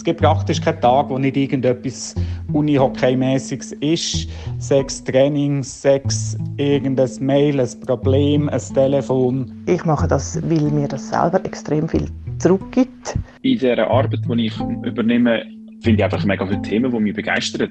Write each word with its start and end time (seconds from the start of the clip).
Es 0.00 0.04
gibt 0.04 0.22
praktisch 0.22 0.62
keinen 0.62 0.80
Tag, 0.80 1.10
wo 1.10 1.18
nicht 1.18 1.36
irgendetwas 1.36 2.14
Unihockey-mäßiges 2.54 3.72
ist. 3.82 4.30
Sechs 4.56 5.04
Trainings, 5.04 5.82
sechs 5.82 6.38
irgendein 6.56 7.10
Mail, 7.20 7.60
ein 7.60 7.68
Problem, 7.86 8.48
ein 8.48 8.62
Telefon. 8.72 9.52
Ich 9.66 9.84
mache 9.84 10.08
das, 10.08 10.40
weil 10.42 10.70
mir 10.70 10.88
das 10.88 11.10
selber 11.10 11.44
extrem 11.44 11.86
viel 11.86 12.08
zurückgibt. 12.38 13.18
In 13.42 13.58
dieser 13.58 13.76
Arbeit, 13.90 14.20
die 14.26 14.46
ich 14.46 14.58
übernehme, 14.86 15.42
finde 15.82 15.98
ich 15.98 16.04
einfach 16.04 16.24
mega 16.24 16.46
viele 16.46 16.62
Themen, 16.62 16.90
die 16.90 16.98
mich 16.98 17.14
begeistern. 17.14 17.68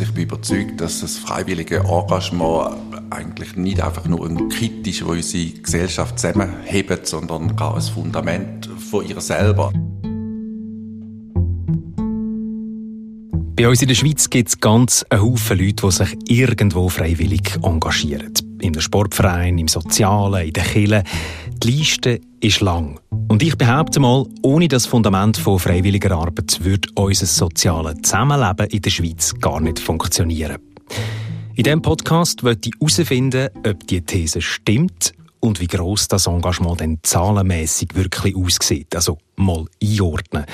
Ich 0.00 0.14
bin 0.14 0.22
überzeugt, 0.22 0.80
dass 0.80 1.00
das 1.00 1.18
freiwillige 1.18 1.78
Engagement 1.78 2.76
eigentlich 3.10 3.56
nicht 3.56 3.82
einfach 3.82 4.06
nur 4.06 4.26
ein 4.26 4.48
kritisch, 4.48 5.04
wo 5.04 5.10
unsere 5.10 5.50
Gesellschaft 5.60 6.18
zusammenhebt, 6.18 7.06
sondern 7.06 7.58
auch 7.58 7.76
ein 7.76 7.82
Fundament 7.82 8.68
von 8.90 9.06
ihr 9.06 9.20
selber. 9.20 9.72
Bei 13.56 13.66
uns 13.66 13.80
in 13.80 13.88
der 13.88 13.94
Schweiz 13.94 14.28
gibt 14.28 14.50
es 14.50 14.60
ganz 14.60 15.02
einen 15.08 15.22
Haufen 15.22 15.58
Leute, 15.58 15.86
die 15.86 15.90
sich 15.90 16.14
irgendwo 16.28 16.90
freiwillig 16.90 17.56
engagieren. 17.62 18.34
Im 18.60 18.78
Sportverein, 18.78 19.56
im 19.56 19.68
Sozialen, 19.68 20.46
in 20.46 20.52
der 20.52 20.62
Kirche. 20.62 21.04
Die 21.62 21.70
Liste 21.70 22.20
ist 22.40 22.60
lang. 22.60 23.00
Und 23.28 23.42
ich 23.42 23.56
behaupte 23.56 23.98
mal, 23.98 24.26
ohne 24.42 24.68
das 24.68 24.84
Fundament 24.84 25.38
von 25.38 25.58
freiwilliger 25.58 26.12
Arbeit 26.12 26.62
würde 26.62 26.90
unser 26.96 27.24
soziales 27.24 27.96
Zusammenleben 28.02 28.66
in 28.66 28.82
der 28.82 28.90
Schweiz 28.90 29.34
gar 29.40 29.60
nicht 29.60 29.78
funktionieren. 29.78 30.58
In 31.56 31.64
diesem 31.64 31.80
Podcast 31.80 32.44
wird 32.44 32.66
ich 32.66 32.74
herausfinden, 32.78 33.48
ob 33.66 33.86
die 33.86 34.02
These 34.02 34.42
stimmt 34.42 35.14
und 35.40 35.58
wie 35.58 35.66
gross 35.66 36.06
das 36.06 36.26
Engagement 36.26 36.80
denn 36.80 36.98
zahlenmässig 37.02 37.94
wirklich 37.94 38.36
aussieht. 38.36 38.94
Also 38.94 39.16
mal 39.36 39.64
einordnen. 39.82 40.44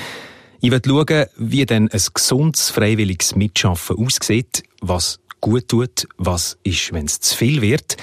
Ich 0.61 0.71
will 0.71 0.79
schauen, 0.85 1.25
wie 1.35 1.65
denn 1.65 1.91
ein 1.91 2.01
gesundes, 2.13 2.69
freiwilliges 2.69 3.35
Mitschaffen 3.35 3.97
aussieht, 3.97 4.63
was 4.79 5.19
gut 5.41 5.67
tut, 5.67 6.07
was 6.15 6.57
ist, 6.63 6.93
wenn 6.93 7.07
es 7.07 7.19
zu 7.19 7.35
viel 7.35 7.61
wird. 7.61 7.97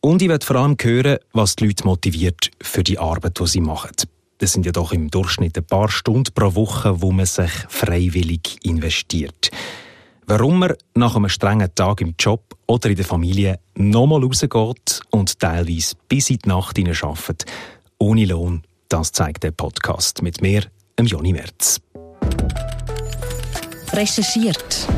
Und 0.00 0.20
ich 0.20 0.28
will 0.28 0.40
vor 0.42 0.56
allem 0.56 0.76
hören, 0.82 1.18
was 1.34 1.54
die 1.54 1.68
Leute 1.68 1.84
motiviert 1.84 2.50
für 2.60 2.82
die 2.82 2.98
Arbeit, 2.98 3.38
die 3.38 3.46
sie 3.46 3.60
machen. 3.60 3.92
Das 4.38 4.54
sind 4.54 4.66
ja 4.66 4.72
doch 4.72 4.90
im 4.90 5.08
Durchschnitt 5.08 5.56
ein 5.56 5.66
paar 5.66 5.88
Stunden 5.88 6.34
pro 6.34 6.56
Woche, 6.56 7.00
wo 7.00 7.12
man 7.12 7.26
sich 7.26 7.52
freiwillig 7.68 8.58
investiert. 8.62 9.52
Warum 10.26 10.58
man 10.58 10.72
nach 10.94 11.16
einem 11.16 11.28
strengen 11.28 11.74
Tag 11.74 12.00
im 12.00 12.14
Job 12.18 12.56
oder 12.66 12.88
in 12.88 12.96
der 12.96 13.04
Familie 13.04 13.58
nochmal 13.74 14.22
rausgeht 14.22 15.02
und 15.10 15.38
teilweise 15.38 15.96
bis 16.08 16.30
in 16.30 16.38
die 16.38 16.48
Nacht 16.48 16.78
arbeitet, 16.78 17.44
ohne 17.98 18.24
Lohn, 18.24 18.62
das 18.88 19.12
zeigt 19.12 19.42
der 19.42 19.50
Podcast 19.50 20.22
mit 20.22 20.40
mir, 20.40 20.62
Joni 20.98 21.34
Merz. 21.34 21.78
Recherchiert. 23.92 24.88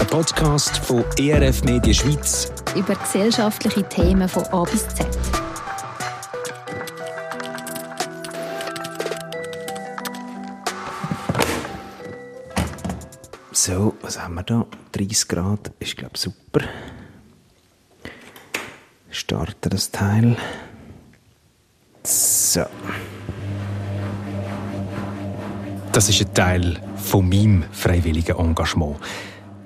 Ein 0.00 0.06
Podcast 0.08 0.78
von 0.78 1.04
ERF 1.16 1.62
Media 1.62 1.94
Schweiz 1.94 2.52
über 2.74 2.96
gesellschaftliche 2.96 3.88
Themen 3.88 4.28
von 4.28 4.42
A 4.46 4.64
bis 4.64 4.88
Z. 4.88 5.06
So, 13.64 13.94
was 14.02 14.18
haben 14.18 14.34
wir 14.34 14.42
da? 14.42 14.66
30 14.90 15.28
Grad 15.28 15.70
ist, 15.78 15.96
glaube 15.96 16.14
ich, 16.16 16.20
super. 16.20 16.62
Starten 19.08 19.70
das 19.70 19.88
Teil. 19.92 20.36
So. 22.02 22.64
Das 25.92 26.08
ist 26.08 26.22
ein 26.22 26.34
Teil 26.34 26.80
von 26.96 27.28
meinem 27.28 27.62
freiwilligen 27.70 28.36
Engagement. 28.36 28.96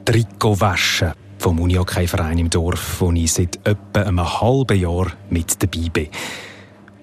Trikot 0.05 0.61
waschen 0.61 1.15
vom 1.39 1.59
Unihockey-Verein 1.59 2.37
im 2.37 2.51
Dorf, 2.51 3.01
wo 3.01 3.11
ich 3.13 3.33
seit 3.33 3.67
etwa 3.67 4.03
einem 4.03 4.41
halben 4.43 4.79
Jahr 4.79 5.11
mit 5.31 5.63
dabei 5.63 5.89
bin. 5.89 6.09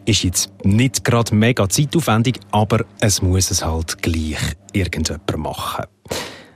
Ist 0.05 0.21
jetzt 0.21 0.51
nicht 0.63 1.03
gerade 1.03 1.33
mega 1.33 1.67
zeitaufwendig, 1.67 2.39
aber 2.51 2.85
es 2.99 3.23
muss 3.23 3.49
es 3.49 3.65
halt 3.65 3.99
gleich 4.03 4.37
irgendjemand 4.73 5.37
machen. 5.37 5.85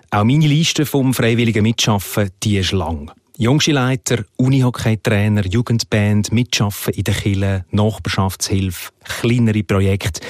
Auch 0.10 0.24
meine 0.24 0.48
Liste 0.48 0.86
vom 0.86 1.14
freiwilligen 1.14 1.64
Mitschaffen, 1.64 2.30
die 2.42 2.58
ist 2.58 2.72
lang. 2.72 3.12
Jungskileiter, 3.38 4.24
Unihockey-Trainer, 4.38 5.46
Jugendband, 5.46 6.32
Mitschaffen 6.32 6.94
in 6.94 7.04
der 7.04 7.14
Kille, 7.14 7.66
Nachbarschaftshilfe, 7.72 8.92
kleinere 9.04 9.64
Projekte. 9.64 10.22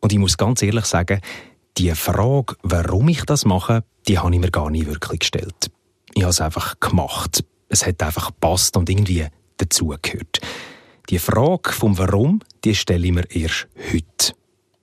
Und 0.00 0.12
ich 0.12 0.18
muss 0.18 0.36
ganz 0.36 0.60
ehrlich 0.62 0.86
sagen, 0.86 1.20
die 1.78 1.92
Frage, 1.92 2.56
warum 2.62 3.08
ich 3.08 3.22
das 3.22 3.44
mache, 3.44 3.84
die 4.08 4.18
habe 4.18 4.34
ich 4.34 4.40
mir 4.40 4.50
gar 4.50 4.70
nicht 4.70 4.86
wirklich 4.86 5.20
gestellt. 5.20 5.70
Ich 6.14 6.22
habe 6.22 6.30
es 6.30 6.40
einfach 6.40 6.80
gemacht. 6.80 7.44
Es 7.68 7.86
hat 7.86 8.02
einfach 8.02 8.28
gepasst 8.28 8.76
und 8.76 8.90
irgendwie 8.90 9.26
dazugehört. 9.56 10.40
Die 11.10 11.20
Frage 11.20 11.72
vom 11.72 11.96
Warum, 11.96 12.40
die 12.64 12.74
stelle 12.74 13.06
ich 13.06 13.12
mir 13.12 13.30
erst 13.30 13.68
heute. 13.92 14.34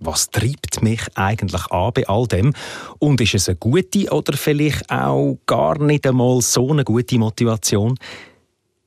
Was 0.05 0.29
treibt 0.29 0.81
mich 0.81 1.01
eigentlich 1.15 1.65
an 1.71 1.93
bei 1.93 2.05
all 2.07 2.27
dem? 2.27 2.53
Und 2.99 3.21
ist 3.21 3.35
es 3.35 3.47
eine 3.47 3.55
gute 3.55 4.09
oder 4.11 4.33
vielleicht 4.35 4.89
auch 4.91 5.37
gar 5.45 5.81
nicht 5.81 6.05
einmal 6.05 6.41
so 6.41 6.71
eine 6.71 6.83
gute 6.83 7.17
Motivation? 7.17 7.97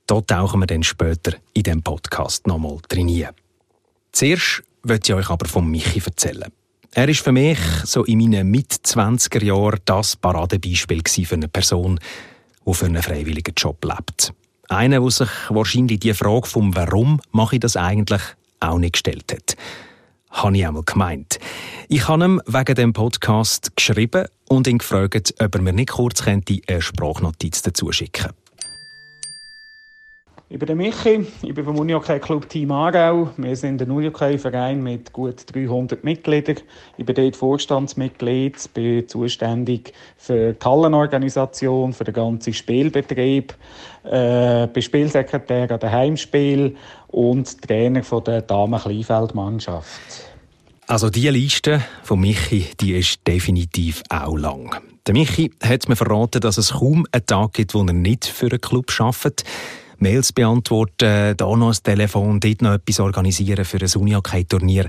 Da 0.07 0.21
tauchen 0.21 0.61
wir 0.61 0.67
dann 0.67 0.83
später 0.83 1.33
in 1.55 1.63
dem 1.63 1.83
Podcast 1.83 2.47
nochmal 2.47 2.79
drin. 2.89 3.27
Zuerst 4.13 4.63
möchte 4.83 5.13
ich 5.13 5.19
euch 5.19 5.31
aber 5.31 5.49
von 5.49 5.71
Michi 5.71 6.03
erzählen. 6.05 6.53
Er 6.93 7.09
ist 7.09 7.21
für 7.21 7.33
mich 7.33 7.59
so 7.85 8.05
in 8.05 8.19
meinen 8.19 8.51
Mit-20er 8.51 9.43
Jahren 9.43 9.81
das 9.87 10.17
Paradebeispiel 10.17 11.03
für 11.25 11.35
eine 11.35 11.49
Person, 11.49 11.99
die 12.67 12.75
für 12.75 12.87
einen 12.87 13.03
freiwilligen 13.03 13.55
Job 13.57 13.83
lebt. 13.85 14.35
Einer, 14.69 15.01
der 15.01 15.11
sich 15.11 15.31
wahrscheinlich 15.49 16.01
die 16.01 16.13
Frage 16.13 16.47
vom 16.47 16.77
Warum 16.77 17.21
mache 17.33 17.57
ich 17.57 17.61
das 17.61 17.77
eigentlich 17.77 18.23
auch 18.61 18.79
nicht 18.79 18.95
gestellt 18.95 19.33
hat. 19.33 19.57
Habe 20.37 20.55
ich 20.55 20.67
einmal 20.67 20.83
gemeint. 20.83 21.39
Ich 21.89 22.09
habe 22.09 22.23
ihm 22.23 22.43
wegen 22.47 22.75
dem 22.75 22.93
Podcast 22.93 23.75
geschrieben 23.75 24.27
und 24.49 24.67
ihn 24.67 24.79
gefragt, 24.79 25.35
ob 25.41 25.55
er 25.55 25.63
mir 25.63 25.73
nicht 25.73 25.93
kurz 25.93 26.27
eine 26.27 26.43
Sprachnotiz 26.79 27.63
dazu 27.63 27.91
schicken 27.91 28.25
könnte. 28.25 28.47
Ich 30.49 30.61
bin 30.61 30.67
der 30.67 30.77
Michi, 30.77 31.27
ich 31.43 31.55
bin 31.55 31.65
vom 31.65 31.77
Unihockey 31.77 32.21
Club 32.21 32.49
Team 32.49 32.71
Aarau. 32.71 33.31
Wir 33.37 33.57
sind 33.57 33.83
ein 33.83 33.91
Unihockey-Verein 33.91 34.81
mit 34.81 35.13
gut 35.13 35.43
300 35.53 36.05
Mitgliedern. 36.05 36.59
Ich 36.99 37.05
bin 37.05 37.17
dort 37.17 37.35
Vorstandsmitglied, 37.35 38.73
bin 38.73 39.09
zuständig 39.09 39.93
für 40.17 40.53
die 40.53 40.65
Hallenorganisation, 40.65 41.95
für 41.95 42.05
den 42.05 42.15
ganzen 42.15 42.53
Spielbetrieb, 42.53 43.55
äh, 44.05 44.69
bin 44.69 44.83
Spielsekretär 44.83 45.69
an 45.69 45.81
den 45.81 45.91
Heimspiel 45.91 46.77
und 47.17 47.63
Trainer 47.63 48.05
von 48.05 48.23
der 48.25 48.43
Damen-Kleinfeld-Mannschaft. 48.43 49.89
Also 50.87 51.09
die 51.09 51.29
Liste 51.31 51.83
von 52.03 52.21
Michi, 52.21 52.67
die 52.79 52.93
ist 52.93 53.27
definitiv 53.27 54.03
auch 54.11 54.37
lang. 54.37 54.77
Der 55.07 55.15
Michi 55.15 55.51
hat 55.63 55.89
mir 55.89 55.97
verraten, 55.97 56.43
dass 56.43 56.59
es 56.59 56.75
kaum 56.75 57.07
einen 57.13 57.25
Tag 57.25 57.55
gibt, 57.55 57.75
wo 57.75 57.83
er 57.83 57.95
nicht 57.95 58.27
für 58.27 58.51
einen 58.51 58.61
Club 58.61 58.93
arbeitet. 58.99 59.45
Mails 59.99 60.31
beantworten, 60.33 61.35
da 61.37 61.57
noch 61.57 61.71
ein 61.71 61.83
Telefon, 61.83 62.39
dort 62.39 62.61
noch 62.61 62.75
etwas 62.75 63.01
organisieren 63.01 63.65
für 63.65 63.79
ein 63.79 63.91
Unihockey-Turnier 63.91 64.87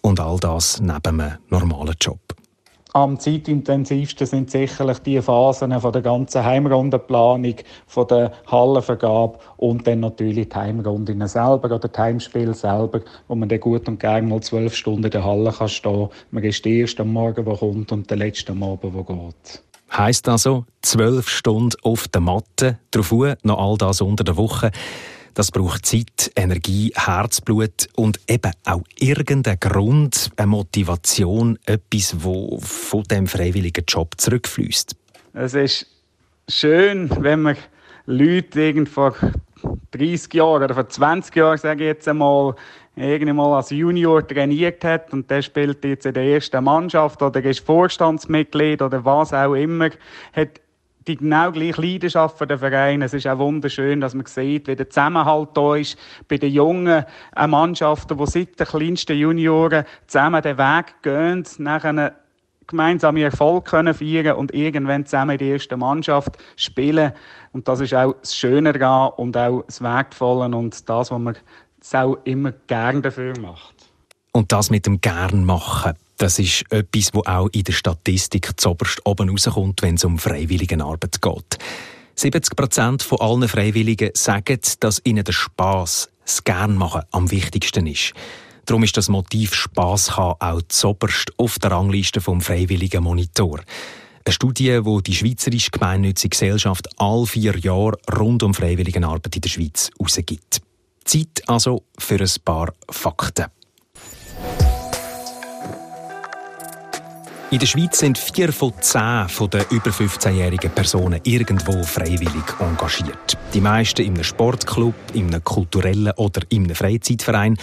und 0.00 0.18
all 0.18 0.38
das 0.38 0.80
neben 0.80 1.20
einem 1.20 1.34
normalen 1.50 1.96
Job. 2.00 2.20
Am 2.96 3.20
zeitintensivsten 3.20 4.26
sind 4.26 4.50
sicherlich 4.50 5.00
die 5.00 5.20
Phasen 5.20 5.78
von 5.78 5.92
der 5.92 6.00
ganzen 6.00 6.42
Heimrundenplanung, 6.42 7.56
von 7.86 8.06
der 8.06 8.32
Hallenvergabe 8.46 9.38
und 9.58 9.86
dann 9.86 10.00
natürlich 10.00 10.48
die 10.48 10.56
Heimrunden 10.56 11.28
selber 11.28 11.66
oder 11.66 11.78
das 11.78 11.98
Heimspiel 11.98 12.54
selber, 12.54 13.02
wo 13.28 13.34
man 13.34 13.50
dann 13.50 13.60
gut 13.60 13.86
und 13.86 14.00
gerne 14.00 14.26
mal 14.26 14.40
zwölf 14.40 14.74
Stunden 14.74 15.04
in 15.04 15.10
der 15.10 15.24
Halle 15.24 15.52
kann 15.52 15.68
stehen. 15.68 16.08
Man 16.30 16.42
ist 16.42 16.64
der 16.64 16.72
erste 16.72 17.02
am 17.02 17.12
Morgen, 17.12 17.44
der 17.44 17.56
kommt 17.58 17.92
und 17.92 18.08
der 18.08 18.16
letzte 18.16 18.52
am 18.52 18.62
Abend, 18.62 18.84
der 18.84 19.02
geht. 19.02 19.62
Heißt 19.92 20.26
also, 20.30 20.64
zwölf 20.80 21.28
Stunden 21.28 21.76
auf 21.82 22.08
der 22.08 22.22
Matte, 22.22 22.78
drauf 22.92 23.12
noch 23.42 23.58
all 23.58 23.76
das 23.76 24.00
unter 24.00 24.24
der 24.24 24.38
Woche. 24.38 24.70
Das 25.36 25.52
braucht 25.52 25.84
Zeit, 25.84 26.32
Energie, 26.34 26.94
Herzblut 26.96 27.88
und 27.94 28.18
eben 28.26 28.52
auch 28.64 28.80
irgendeinen 28.98 29.60
Grund, 29.60 30.30
eine 30.34 30.46
Motivation, 30.46 31.58
etwas, 31.66 32.24
wo 32.24 32.58
von 32.62 33.02
dem 33.02 33.26
freiwilligen 33.26 33.84
Job 33.86 34.14
zurückfließt. 34.16 34.96
Es 35.34 35.52
ist 35.52 35.86
schön, 36.48 37.10
wenn 37.22 37.42
man 37.42 37.56
Leute 38.06 38.62
irgend 38.62 38.88
vor 38.88 39.14
30 39.90 40.32
Jahren 40.32 40.62
oder 40.62 40.74
vor 40.74 40.88
20 40.88 41.36
Jahren, 41.36 41.58
sage 41.58 41.84
ich 41.84 41.88
jetzt 41.88 42.08
einmal, 42.08 42.54
irgendwann 42.96 43.52
als 43.52 43.68
Junior 43.68 44.26
trainiert 44.26 44.82
hat 44.84 45.12
und 45.12 45.30
der 45.30 45.42
spielt 45.42 45.84
jetzt 45.84 46.06
in 46.06 46.14
der 46.14 46.24
ersten 46.24 46.64
Mannschaft 46.64 47.20
oder 47.20 47.44
ist 47.44 47.60
Vorstandsmitglied 47.60 48.80
oder 48.80 49.04
was 49.04 49.34
auch 49.34 49.52
immer, 49.52 49.90
hat 50.32 50.60
die 51.06 51.16
genau 51.16 51.52
gleiche 51.52 51.80
Leidenschaft 51.80 52.38
für 52.38 52.46
den 52.46 52.58
Verein. 52.58 53.02
Es 53.02 53.14
ist 53.14 53.26
auch 53.26 53.38
wunderschön, 53.38 54.00
dass 54.00 54.14
man 54.14 54.26
sieht, 54.26 54.66
wie 54.66 54.76
der 54.76 54.90
Zusammenhalt 54.90 55.50
da 55.54 55.76
ist 55.76 55.96
bei 56.28 56.38
den 56.38 56.52
jungen 56.52 57.04
Mannschaften, 57.46 58.16
die 58.18 58.26
seit 58.26 58.58
den 58.58 58.66
kleinsten 58.66 59.16
Junioren 59.16 59.84
zusammen 60.06 60.42
den 60.42 60.58
Weg 60.58 61.02
gehen, 61.02 61.44
nachher 61.58 62.14
gemeinsame 62.66 63.22
Erfolg 63.22 63.66
können 63.66 63.94
feiern 63.94 64.36
und 64.36 64.52
irgendwann 64.52 65.06
zusammen 65.06 65.32
in 65.32 65.38
der 65.38 65.48
ersten 65.54 65.78
Mannschaft 65.78 66.36
spielen. 66.56 67.12
Und 67.52 67.68
das 67.68 67.80
ist 67.80 67.94
auch 67.94 68.14
das 68.20 68.34
Schöne 68.34 68.72
daran 68.72 69.12
und 69.16 69.36
auch 69.36 69.62
das 69.66 69.80
Wertvolle 69.80 70.56
und 70.56 70.88
das, 70.88 71.10
was 71.10 71.18
man 71.18 71.36
auch 71.92 72.18
immer 72.24 72.52
gern 72.66 73.02
dafür 73.02 73.38
macht. 73.38 73.74
Und 74.32 74.50
das 74.52 74.70
mit 74.70 74.86
dem 74.86 75.00
gern 75.00 75.44
machen, 75.44 75.94
das 76.16 76.38
ist 76.38 76.64
etwas, 76.70 77.12
wo 77.12 77.22
auch 77.24 77.48
in 77.52 77.64
der 77.64 77.72
Statistik 77.72 78.58
zoberst 78.58 79.04
oben 79.04 79.28
rauskommt, 79.30 79.82
wenn 79.82 79.96
es 79.96 80.04
um 80.04 80.18
Freiwilligenarbeit 80.18 81.20
geht. 81.20 81.58
70 82.14 82.56
Prozent 82.56 83.02
von 83.02 83.20
allen 83.20 83.48
Freiwilligen 83.48 84.10
sagen, 84.14 84.60
dass 84.80 85.02
ihnen 85.04 85.24
der 85.24 85.32
Spaß, 85.32 86.08
das 86.24 86.44
Gernmachen 86.44 87.02
am 87.10 87.30
wichtigsten 87.30 87.86
ist. 87.86 88.14
Darum 88.64 88.82
ist 88.82 88.96
das 88.96 89.08
Motiv 89.08 89.54
Spaß 89.54 90.16
haben 90.16 90.40
auch 90.40 90.62
zoberst 90.68 91.32
auf 91.36 91.58
der 91.58 91.70
Rangliste 91.70 92.20
vom 92.20 92.40
Freiwilligen 92.40 93.04
Monitor. 93.04 93.60
Eine 94.24 94.32
Studie, 94.32 94.80
die 94.84 95.02
die 95.04 95.14
Schweizerische 95.14 95.70
Gemeinnützige 95.70 96.30
Gesellschaft 96.30 96.88
all 96.96 97.26
vier 97.26 97.56
Jahre 97.58 97.96
rund 98.18 98.42
um 98.42 98.54
Freiwilligenarbeit 98.54 99.36
in 99.36 99.42
der 99.42 99.48
Schweiz 99.48 99.90
herausgibt. 99.96 100.62
Zeit 101.04 101.42
also 101.46 101.84
für 101.96 102.18
ein 102.18 102.32
paar 102.44 102.72
Fakten. 102.90 103.44
In 107.56 107.60
der 107.60 107.66
Schweiz 107.68 108.00
sind 108.00 108.18
vier 108.18 108.52
von 108.52 108.74
zehn 108.82 109.30
von 109.30 109.48
den 109.48 109.64
über 109.70 109.88
15-jährigen 109.88 110.70
Personen 110.72 111.22
irgendwo 111.24 111.82
freiwillig 111.84 112.44
engagiert. 112.60 113.38
Die 113.54 113.62
meisten 113.62 114.02
in 114.02 114.12
einem 114.12 114.24
Sportclub, 114.24 114.94
in 115.14 115.28
einem 115.28 115.42
kulturellen 115.42 116.12
oder 116.18 116.42
in 116.50 116.64
einem 116.64 116.76
Freizeitverein. 116.76 117.56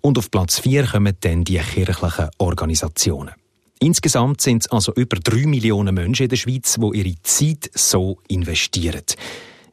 Und 0.00 0.16
auf 0.16 0.30
Platz 0.30 0.60
vier 0.60 0.86
kommen 0.86 1.16
dann 1.22 1.42
die 1.42 1.58
kirchlichen 1.58 2.28
Organisationen. 2.38 3.34
Insgesamt 3.80 4.40
sind 4.42 4.62
es 4.62 4.70
also 4.70 4.94
über 4.94 5.16
drei 5.16 5.44
Millionen 5.44 5.96
Menschen 5.96 6.22
in 6.22 6.28
der 6.28 6.36
Schweiz, 6.36 6.78
die 6.80 6.98
ihre 6.98 7.20
Zeit 7.24 7.68
so 7.74 8.18
investieren. 8.28 9.02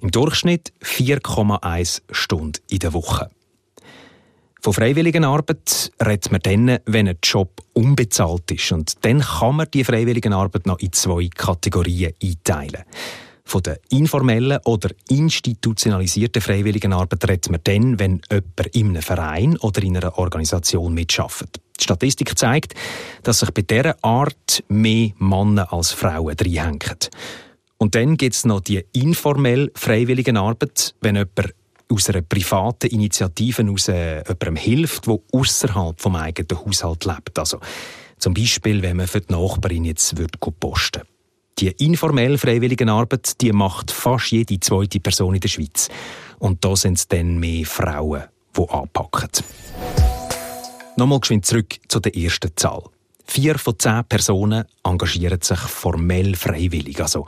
Im 0.01 0.09
Durchschnitt 0.09 0.73
4,1 0.81 2.01
Stunden 2.09 2.53
in 2.71 2.79
der 2.79 2.93
Woche. 2.93 3.29
Von 4.61 4.73
Freiwilligenarbeit 4.73 5.91
redet 6.05 6.31
man 6.31 6.41
dann, 6.41 6.79
wenn 6.85 7.07
ein 7.07 7.17
Job 7.23 7.61
unbezahlt 7.73 8.51
ist. 8.51 8.71
Und 8.73 9.05
dann 9.05 9.21
kann 9.21 9.55
man 9.55 9.67
die 9.73 9.85
Freiwilligenarbeit 9.85 10.65
noch 10.65 10.79
in 10.79 10.91
zwei 10.91 11.29
Kategorien 11.33 12.13
einteilen. 12.21 12.83
Von 13.45 13.63
der 13.63 13.79
informellen 13.89 14.59
oder 14.65 14.89
institutionalisierten 15.09 16.41
Freiwilligenarbeit 16.41 17.27
redet 17.29 17.49
man 17.49 17.61
dann, 17.63 17.99
wenn 17.99 18.21
jemand 18.29 18.75
in 18.75 18.89
einem 18.89 19.01
Verein 19.01 19.57
oder 19.57 19.81
in 19.81 19.95
einer 19.95 20.17
Organisation 20.17 20.93
mitarbeitet. 20.93 21.61
Die 21.79 21.83
Statistik 21.85 22.37
zeigt, 22.37 22.73
dass 23.23 23.39
sich 23.39 23.51
bei 23.51 23.61
dieser 23.61 23.95
Art 24.03 24.63
mehr 24.67 25.11
Männer 25.17 25.71
als 25.71 25.93
Frauen 25.93 26.35
reinhängen. 26.39 26.97
Und 27.77 27.95
dann 27.95 28.17
gibt 28.17 28.35
es 28.35 28.43
noch 28.43 28.59
die 28.59 28.83
informelle 28.91 29.71
Freiwilligenarbeit, 29.73 30.95
wenn 30.99 31.15
jemand 31.15 31.53
aus 31.91 32.09
einer 32.09 32.21
privaten 32.21 32.87
Initiative 32.87 33.69
aus 33.71 33.87
äh, 33.87 34.17
jemandem 34.17 34.55
hilft, 34.55 35.07
der 35.07 35.19
außerhalb 35.33 35.99
vom 35.99 36.15
eigenen 36.15 36.65
Haushalt 36.65 37.05
lebt. 37.05 37.39
Also 37.39 37.59
zum 38.17 38.33
Beispiel, 38.33 38.81
wenn 38.81 38.97
man 38.97 39.07
für 39.07 39.21
die 39.21 39.33
Nachbarin 39.33 39.85
jetzt 39.85 40.17
würde 40.17 40.37
posten 40.37 41.03
Die 41.57 41.69
informelle 41.69 42.37
Freiwilligenarbeit, 42.37 43.41
die 43.41 43.51
macht 43.51 43.91
fast 43.91 44.31
jede 44.31 44.59
zweite 44.59 44.99
Person 44.99 45.35
in 45.35 45.41
der 45.41 45.47
Schweiz. 45.47 45.89
Und 46.37 46.63
da 46.63 46.75
sind 46.75 46.97
es 46.97 47.07
dann 47.07 47.39
mehr 47.39 47.65
Frauen, 47.65 48.23
die 48.55 48.69
anpacken. 48.69 49.29
Nochmal 50.95 51.19
geschwind 51.21 51.45
zurück 51.45 51.75
zu 51.87 51.99
der 51.99 52.15
ersten 52.15 52.51
Zahl. 52.55 52.83
Vier 53.25 53.57
von 53.57 53.77
zehn 53.77 54.03
Personen 54.05 54.65
engagieren 54.83 55.41
sich 55.41 55.59
formell 55.59 56.35
freiwillig, 56.35 56.99
also 56.99 57.25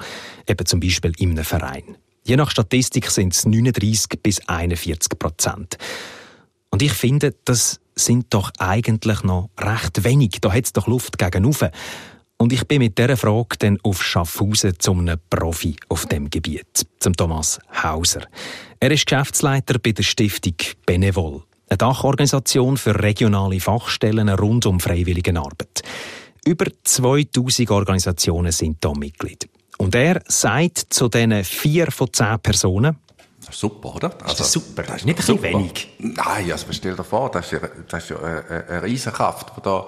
eben 0.48 0.66
zum 0.66 0.80
Beispiel 0.80 1.14
in 1.20 1.32
einem 1.32 1.46
Verein. 1.46 1.96
Je 2.32 2.38
nach 2.38 2.50
Statistik 2.50 3.12
sind 3.12 3.34
es 3.34 3.46
39 3.46 4.24
bis 4.24 4.40
41 4.48 5.20
Prozent. 5.20 5.78
Und 6.70 6.82
ich 6.82 6.94
finde, 6.94 7.36
das 7.44 7.82
sind 7.94 8.28
doch 8.34 8.52
eigentlich 8.58 9.24
noch 9.24 9.50
recht 9.60 10.06
wenig. 10.06 10.38
Da 10.40 10.54
hat 10.54 10.64
es 10.64 10.72
doch 10.72 10.88
Luft 10.88 11.18
gegenüber. 11.18 11.72
Und 12.38 12.54
ich 12.54 12.66
bin 12.70 12.80
mit 12.80 12.98
dieser 12.98 13.18
Frage 13.18 13.58
dann 13.60 13.80
auf 13.84 14.02
Schaffhausen 14.02 14.80
zum 14.80 15.12
Profi 15.30 15.76
auf 15.90 16.06
dem 16.06 16.30
Gebiet, 16.30 16.88
zum 17.00 17.18
Thomas 17.18 17.60
Hauser. 17.84 18.22
Er 18.80 18.92
ist 18.92 19.08
Geschäftsleiter 19.08 19.78
bei 19.80 19.92
der 19.92 20.04
Stiftung 20.04 20.56
Benevol, 20.86 21.44
eine 21.68 21.78
Dachorganisation 21.80 22.78
für 22.78 22.98
regionale 22.98 23.60
Fachstellen 23.60 24.30
rund 24.30 24.66
um 24.66 24.80
Freiwilligenarbeit. 24.80 25.82
Über 26.46 26.68
2000 26.82 27.72
Organisationen 27.72 28.54
sind 28.54 28.78
hier 28.82 28.98
Mitglied. 28.98 29.50
Und 29.82 29.96
er 29.96 30.22
sagt 30.28 30.94
zu 30.94 31.10
diesen 31.10 31.44
vier 31.44 31.92
von 31.92 32.14
zehn 32.14 32.38
Personen, 32.40 32.98
Super, 33.50 33.96
oder? 33.96 34.12
Also, 34.22 34.38
das 34.38 34.40
ist 34.42 34.52
super, 34.52 34.84
das 34.84 34.98
ist 34.98 35.06
nicht 35.06 35.28
ein 35.28 35.42
wenig. 35.42 35.90
Nein, 35.98 36.52
also 36.52 36.68
stell 36.70 36.96
dir 36.96 37.04
vor, 37.04 37.32
das 37.32 37.48
ist 37.48 37.54
ja, 37.54 37.68
das 37.88 38.04
ist 38.04 38.10
ja 38.12 38.20
eine, 38.20 38.66
eine 38.70 38.84
Riesenkraft, 38.84 39.54
die 39.58 39.62
da, 39.62 39.88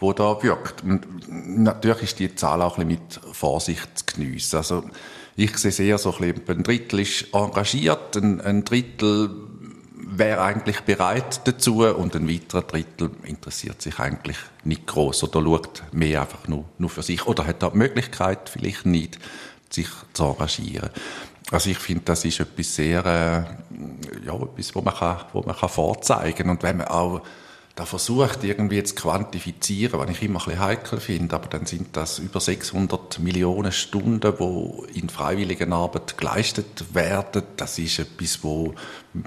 die 0.00 0.14
da 0.14 0.42
wirkt. 0.42 0.84
Und 0.84 1.04
natürlich 1.28 2.02
ist 2.04 2.18
die 2.20 2.32
Zahl 2.36 2.62
auch 2.62 2.78
ein 2.78 2.86
bisschen 2.86 3.02
mit 3.02 3.36
Vorsicht 3.36 3.98
zu 3.98 4.04
geniessen. 4.14 4.56
Also 4.56 4.84
ich 5.34 5.58
sehe 5.58 5.72
sehr 5.72 5.98
so 5.98 6.14
ein 6.14 6.32
bisschen, 6.32 6.58
ein 6.58 6.62
Drittel 6.62 7.00
ist 7.00 7.26
engagiert, 7.34 8.16
ein, 8.16 8.40
ein 8.40 8.64
Drittel 8.64 9.28
wäre 10.18 10.42
eigentlich 10.42 10.80
bereit 10.80 11.46
dazu 11.46 11.84
und 11.84 12.14
ein 12.14 12.28
weiterer 12.28 12.62
Drittel 12.62 13.10
interessiert 13.24 13.80
sich 13.80 13.98
eigentlich 13.98 14.36
nicht 14.64 14.86
groß 14.86 15.24
oder 15.24 15.42
schaut 15.42 15.82
mehr 15.92 16.22
einfach 16.22 16.48
nur, 16.48 16.64
nur 16.78 16.90
für 16.90 17.02
sich 17.02 17.26
oder 17.26 17.46
hat 17.46 17.62
da 17.62 17.70
die 17.70 17.78
Möglichkeit 17.78 18.48
vielleicht 18.48 18.86
nicht, 18.86 19.18
sich 19.70 19.88
zu 20.12 20.24
engagieren. 20.24 20.90
Also 21.50 21.70
ich 21.70 21.78
finde, 21.78 22.02
das 22.04 22.24
ist 22.24 22.40
etwas 22.40 22.74
sehr, 22.74 23.04
äh, 23.04 24.26
ja, 24.26 24.34
etwas, 24.34 24.74
wo 24.74 24.80
man 24.80 24.94
kann, 24.94 25.18
wo 25.32 25.42
man 25.42 25.56
kann 25.56 25.68
vorzeigen 25.68 26.50
und 26.50 26.62
wenn 26.62 26.78
man 26.78 26.88
auch 26.88 27.22
da 27.74 27.86
versucht, 27.86 28.44
irgendwie 28.44 28.82
zu 28.82 28.94
quantifizieren, 28.94 29.98
was 29.98 30.10
ich 30.10 30.22
immer 30.22 30.40
ein 30.40 30.44
bisschen 30.44 30.60
heikel 30.60 31.00
finde, 31.00 31.34
aber 31.34 31.48
dann 31.48 31.64
sind 31.64 31.96
das 31.96 32.18
über 32.18 32.38
600 32.38 33.18
Millionen 33.18 33.72
Stunden, 33.72 34.34
wo 34.38 34.84
in 34.94 35.08
Freiwilligenarbeit 35.08 36.18
geleistet 36.18 36.94
werden. 36.94 37.44
Das 37.56 37.78
ist 37.78 37.98
etwas, 37.98 38.44
wo 38.44 38.74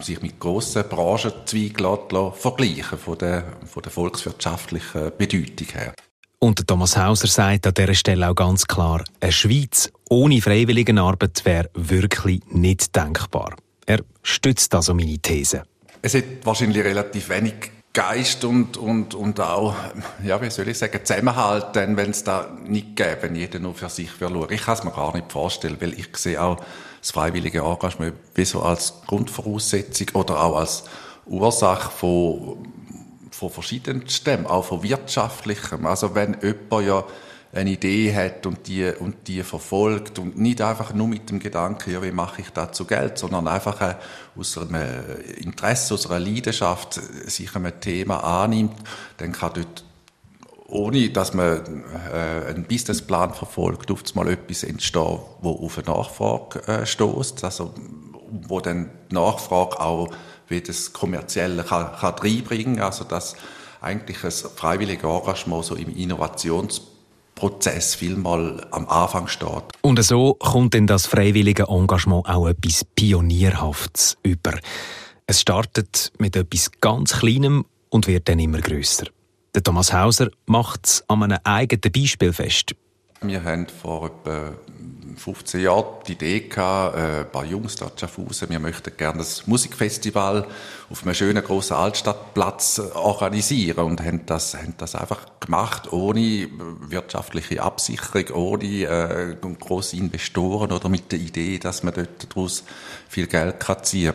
sich 0.01 0.21
mit 0.21 0.39
grossen 0.39 0.83
Branchenzweigen 0.88 2.33
vergleichen 2.33 3.00
von 3.00 3.18
der, 3.18 3.45
von 3.65 3.81
der 3.81 3.92
volkswirtschaftlichen 3.92 5.12
Bedeutung 5.17 5.67
her. 5.74 5.93
Und 6.38 6.67
Thomas 6.67 6.96
Hauser 6.98 7.27
sagt 7.27 7.65
an 7.65 7.74
dieser 7.74 7.96
Stelle 7.96 8.29
auch 8.29 8.36
ganz 8.36 8.67
klar, 8.67 9.03
eine 9.19 9.31
Schweiz 9.31 9.91
ohne 10.10 10.41
Freiwilligenarbeit 10.41 11.43
wäre 11.46 11.69
wirklich 11.74 12.41
nicht 12.51 12.96
denkbar. 12.96 13.55
Er 13.88 14.01
stützt 14.22 14.75
also 14.75 14.93
meine 14.93 15.17
These. 15.17 15.63
Es 16.03 16.13
hat 16.13 16.24
wahrscheinlich 16.43 16.84
relativ 16.84 17.29
wenig 17.29 17.72
Geist 17.95 18.43
und, 18.43 18.75
und, 18.75 19.15
und 19.15 19.39
auch, 19.39 19.73
ja, 20.21 20.41
wie 20.41 20.49
soll 20.49 20.67
ich 20.67 20.77
sagen, 20.77 20.99
Zusammenhalt, 21.01 21.67
wenn 21.73 21.97
es 22.11 22.25
da 22.25 22.49
nicht 22.65 22.97
gäbe, 22.97 23.19
wenn 23.21 23.35
jeder 23.35 23.59
nur 23.59 23.73
für 23.73 23.87
sich 23.87 24.09
schauen 24.19 24.51
Ich 24.51 24.63
kann 24.63 24.73
es 24.73 24.83
mir 24.83 24.91
gar 24.91 25.15
nicht 25.15 25.31
vorstellen, 25.31 25.77
weil 25.79 25.93
ich 25.93 26.09
sehe 26.17 26.41
auch 26.41 26.57
das 26.99 27.11
freiwillige 27.11 27.59
Engagement 27.59 28.13
wie 28.33 28.43
so 28.43 28.61
als 28.61 28.95
Grundvoraussetzung 29.07 30.07
oder 30.13 30.43
auch 30.43 30.57
als 30.57 30.83
Ursache 31.25 31.89
von, 31.89 32.67
von 33.31 33.49
verschiedenen 33.49 34.09
Stämmen, 34.09 34.45
auch 34.45 34.65
von 34.65 34.83
wirtschaftlichem. 34.83 35.85
Also 35.85 36.13
wenn 36.13 36.35
jemand 36.41 36.85
ja 36.85 37.05
eine 37.55 37.71
Idee 37.71 38.13
hat 38.13 38.45
und 38.45 38.67
die, 38.67 38.91
und 39.00 39.27
die 39.27 39.41
verfolgt 39.41 40.19
und 40.19 40.38
nicht 40.38 40.62
einfach 40.62 40.93
nur 40.93 41.07
mit 41.07 41.29
dem 41.29 41.39
Gedanken, 41.39 41.93
ja, 41.93 42.03
wie 42.03 42.12
mache 42.12 42.41
ich 42.41 42.50
dazu 42.50 42.85
Geld, 42.85 43.17
sondern 43.17 43.47
einfach 43.47 43.79
äh, 43.81 43.95
aus 44.38 44.57
einem 44.57 45.03
Interesse, 45.38 45.93
aus 45.93 46.09
einer 46.09 46.19
Leidenschaft 46.19 47.00
sich 47.25 47.55
einem 47.55 47.79
Thema 47.79 48.43
annimmt, 48.43 48.75
dann 49.17 49.31
kann 49.31 49.53
dort 49.55 49.85
ohne 50.67 51.09
dass 51.12 51.33
man 51.33 51.83
äh, 52.12 52.50
einen 52.50 52.65
Businessplan 52.65 53.33
verfolgt, 53.33 53.91
oft 53.91 54.15
mal 54.15 54.27
etwas 54.27 54.63
entstehen, 54.63 55.19
wo 55.41 55.51
auf 55.51 55.77
eine 55.77 55.88
Nachfrage 55.88 56.67
äh, 56.67 56.85
stößt, 56.85 57.43
also 57.43 57.74
wo 58.47 58.59
dann 58.59 58.89
die 59.12 59.15
Nachfrage 59.15 59.79
auch 59.79 60.09
wie 60.47 60.62
das 60.62 60.91
Kommerzielle 60.91 61.63
kann, 61.63 61.91
kann 61.95 62.15
reinbringen, 62.15 62.81
also 62.81 63.03
dass 63.03 63.35
eigentlich 63.79 64.24
ein 64.24 64.31
freiwilliges 64.31 65.03
Engagement 65.03 65.65
so 65.65 65.75
im 65.75 65.95
Innovations 65.95 66.81
Prozess 67.36 67.96
vielmal 67.96 68.65
am 68.72 68.88
Anfang 68.88 69.27
steht. 69.27 69.63
Und 69.82 70.01
so 70.04 70.36
kommt 70.36 70.74
denn 70.74 70.88
das 70.88 71.06
freiwillige 71.06 71.68
Engagement 71.68 72.27
auch 72.27 72.48
etwas 72.48 72.86
Pionierhaftes 72.96 74.18
über. 74.24 74.54
Es 75.27 75.42
startet 75.42 76.13
mit 76.18 76.36
etwas 76.36 76.72
ganz 76.82 77.20
Kleinem 77.20 77.65
und 77.89 78.08
wird 78.08 78.30
dann 78.30 78.39
immer 78.39 78.60
grösser. 78.62 79.08
Der 79.54 79.63
Thomas 79.63 79.94
Hauser 79.94 80.30
macht 80.46 80.86
es 80.86 81.04
an 81.08 81.24
einem 81.24 81.39
eigenen 81.44 81.92
Beispiel 81.92 82.34
fest. 82.34 82.75
Wir 83.22 83.44
haben 83.44 83.68
vor 83.68 84.08
etwa 84.08 84.54
15 85.17 85.62
Jahren 85.62 85.86
die 86.07 86.13
Idee 86.13 86.41
gehabt, 86.41 86.98
äh, 86.98 87.19
ein 87.22 87.31
paar 87.31 87.45
Jungs 87.45 87.75
da 87.75 87.91
Schaffhausen, 87.95 88.50
wir 88.50 88.60
möchten 88.60 88.95
gerne 88.98 89.19
das 89.19 89.48
Musikfestival 89.48 90.48
auf 90.89 91.03
einem 91.03 91.13
schönen 91.13 91.43
grossen 91.43 91.74
Altstadtplatz 91.74 92.79
äh, 92.79 92.95
organisieren 92.95 93.86
und 93.86 94.01
haben 94.01 94.25
das, 94.25 94.55
haben 94.55 94.75
das 94.77 94.95
einfach 94.95 95.25
gemacht, 95.39 95.91
ohne 95.91 96.48
wirtschaftliche 96.81 97.62
Absicherung, 97.62 98.29
ohne 98.34 98.84
äh, 98.84 99.36
grosse 99.60 99.98
Investoren 99.98 100.72
oder 100.72 100.89
mit 100.89 101.12
der 101.12 101.19
Idee, 101.19 101.60
dass 101.60 101.84
man 101.84 101.93
dort 101.93 102.34
daraus 102.34 102.63
viel 103.07 103.27
Geld 103.27 103.60
kann 103.60 103.84
ziehen 103.84 104.13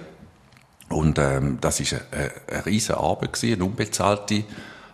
Und 0.89 1.19
ähm, 1.19 1.59
das 1.61 1.81
ist 1.81 1.95
eine, 1.95 2.31
eine 2.49 2.67
riesige 2.67 2.99
Arbeit 2.99 3.33
gewesen, 3.33 3.55
eine 3.55 3.65
unbezahlte 3.65 4.45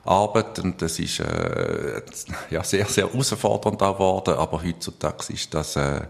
Arbeit 0.06 0.58
und 0.58 0.80
das 0.80 0.98
ist 0.98 1.20
äh, 1.20 2.02
ja, 2.50 2.62
sehr, 2.62 2.86
sehr 2.86 3.08
herausfordernd 3.08 3.78
geworden, 3.78 4.34
aber 4.34 4.62
heutzutage 4.62 5.32
ist 5.32 5.52
das 5.54 5.76
äh, 5.76 5.80
ein 5.80 6.06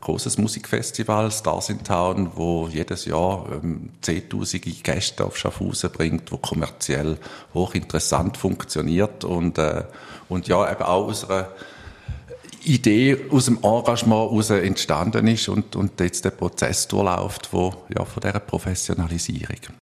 großes 0.00 0.38
Musikfestival, 0.38 1.30
Stars 1.30 1.70
in 1.70 1.82
Town, 1.82 2.30
wo 2.34 2.68
jedes 2.68 3.04
Jahr 3.04 3.46
ähm, 3.52 3.90
zehntausende 4.00 4.70
Gäste 4.70 5.24
auf 5.24 5.36
Schaffhausen 5.36 5.90
bringt, 5.90 6.30
wo 6.32 6.36
kommerziell 6.36 7.18
hochinteressant 7.54 8.36
funktioniert 8.36 9.24
und, 9.24 9.58
äh, 9.58 9.84
und 10.28 10.48
ja, 10.48 10.70
eben 10.70 10.82
auch 10.82 11.08
aus 11.08 11.28
einer 11.28 11.48
Idee 12.64 13.26
aus 13.30 13.46
dem 13.46 13.58
Engagement 13.62 14.30
heraus 14.30 14.50
entstanden 14.50 15.26
ist 15.26 15.48
und, 15.48 15.76
und 15.76 15.98
jetzt 15.98 16.24
der 16.24 16.30
Prozess 16.30 16.86
durchläuft 16.88 17.52
wo, 17.52 17.74
ja, 17.88 18.04
von 18.04 18.20
dieser 18.20 18.40
Professionalisierung. 18.40 19.79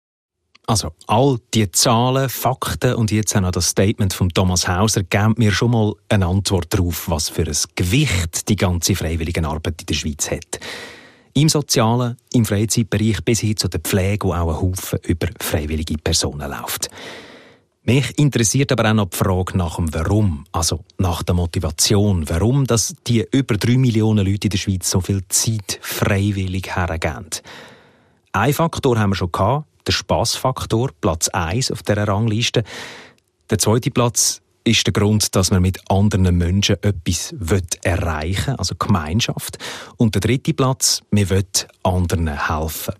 Also 0.67 0.93
all 1.05 1.37
die 1.53 1.69
Zahlen, 1.71 2.27
Fakten 2.27 2.95
und 2.95 3.11
jetzt 3.11 3.35
auch 3.35 3.41
noch 3.41 3.51
das 3.51 3.69
Statement 3.69 4.13
von 4.13 4.29
Thomas 4.29 4.67
Hauser 4.67 5.03
geben 5.03 5.35
mir 5.37 5.51
schon 5.51 5.71
mal 5.71 5.93
eine 6.09 6.25
Antwort 6.25 6.73
darauf, 6.73 7.07
was 7.07 7.29
für 7.29 7.43
ein 7.43 7.57
Gewicht 7.75 8.49
die 8.49 8.55
ganze 8.55 8.95
freiwillige 8.95 9.45
Arbeit 9.45 9.81
in 9.81 9.85
der 9.85 9.93
Schweiz 9.93 10.31
hat. 10.31 10.59
Im 11.33 11.49
sozialen, 11.49 12.17
im 12.33 12.45
Freizeitbereich 12.45 13.23
bis 13.23 13.41
hin 13.41 13.57
zu 13.57 13.67
der 13.67 13.81
Pflege, 13.81 14.27
wo 14.27 14.33
auch 14.33 14.49
ein 14.49 14.61
Haufen 14.61 14.99
über 15.03 15.27
freiwillige 15.39 15.97
Personen 15.97 16.49
läuft. 16.49 16.89
Mich 17.83 18.17
interessiert 18.17 18.71
aber 18.71 18.89
auch 18.89 18.95
noch 18.95 19.09
die 19.09 19.17
Frage 19.17 19.55
nach 19.55 19.75
dem 19.75 19.93
Warum, 19.93 20.45
also 20.51 20.83
nach 20.97 21.21
der 21.21 21.35
Motivation. 21.35 22.27
Warum, 22.27 22.65
dass 22.65 22.95
die 23.05 23.23
über 23.31 23.57
drei 23.57 23.77
Millionen 23.77 24.25
Leute 24.25 24.47
in 24.47 24.49
der 24.49 24.57
Schweiz 24.57 24.89
so 24.89 25.01
viel 25.01 25.21
Zeit 25.29 25.77
freiwillig 25.83 26.75
hergeben. 26.75 27.29
Ein 28.31 28.53
Faktor 28.53 28.97
haben 28.97 29.11
wir 29.11 29.15
schon 29.15 29.31
gehabt, 29.31 29.67
der 29.87 29.93
Spaßfaktor, 29.93 30.91
Platz 31.01 31.27
1 31.29 31.71
auf 31.71 31.83
dieser 31.83 32.07
Rangliste. 32.07 32.63
Der 33.49 33.57
zweite 33.57 33.91
Platz 33.91 34.41
ist 34.63 34.85
der 34.87 34.93
Grund, 34.93 35.35
dass 35.35 35.51
man 35.51 35.61
mit 35.61 35.79
anderen 35.89 36.35
Menschen 36.37 36.77
etwas 36.81 37.35
erreichen 37.83 38.47
will, 38.47 38.55
also 38.55 38.75
Gemeinschaft. 38.75 39.57
Und 39.97 40.15
der 40.15 40.21
dritte 40.21 40.53
Platz, 40.53 41.01
man 41.11 41.29
will 41.29 41.45
anderen 41.83 42.47
helfen. 42.47 42.95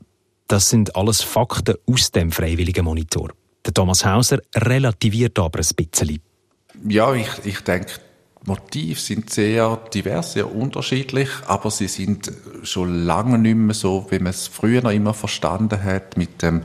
Das 0.48 0.70
sind 0.70 0.96
alles 0.96 1.22
Fakten 1.22 1.76
aus 1.88 2.12
dem 2.12 2.32
freiwilligen 2.32 2.86
Monitor. 2.86 3.32
Der 3.66 3.74
Thomas 3.74 4.06
Hauser 4.06 4.40
relativiert 4.56 5.40
aber 5.40 5.60
ein 5.60 5.76
bisschen. 5.76 6.20
Ja, 6.88 7.14
ich, 7.16 7.30
ich 7.46 7.62
denke, 7.62 7.94
Motive 8.46 9.00
sind 9.00 9.30
sehr 9.30 9.78
divers, 9.94 10.34
sehr 10.34 10.54
unterschiedlich, 10.54 11.30
aber 11.48 11.72
sie 11.72 11.88
sind 11.88 12.32
schon 12.64 13.06
lange 13.06 13.40
nicht 13.40 13.56
mehr 13.56 13.74
so, 13.74 14.06
wie 14.10 14.20
man 14.20 14.32
es 14.32 14.48
früher 14.48 14.82
noch 14.82 14.92
immer 14.92 15.14
verstanden 15.14 15.84
hat, 15.84 16.18
mit 16.18 16.42
dem, 16.42 16.62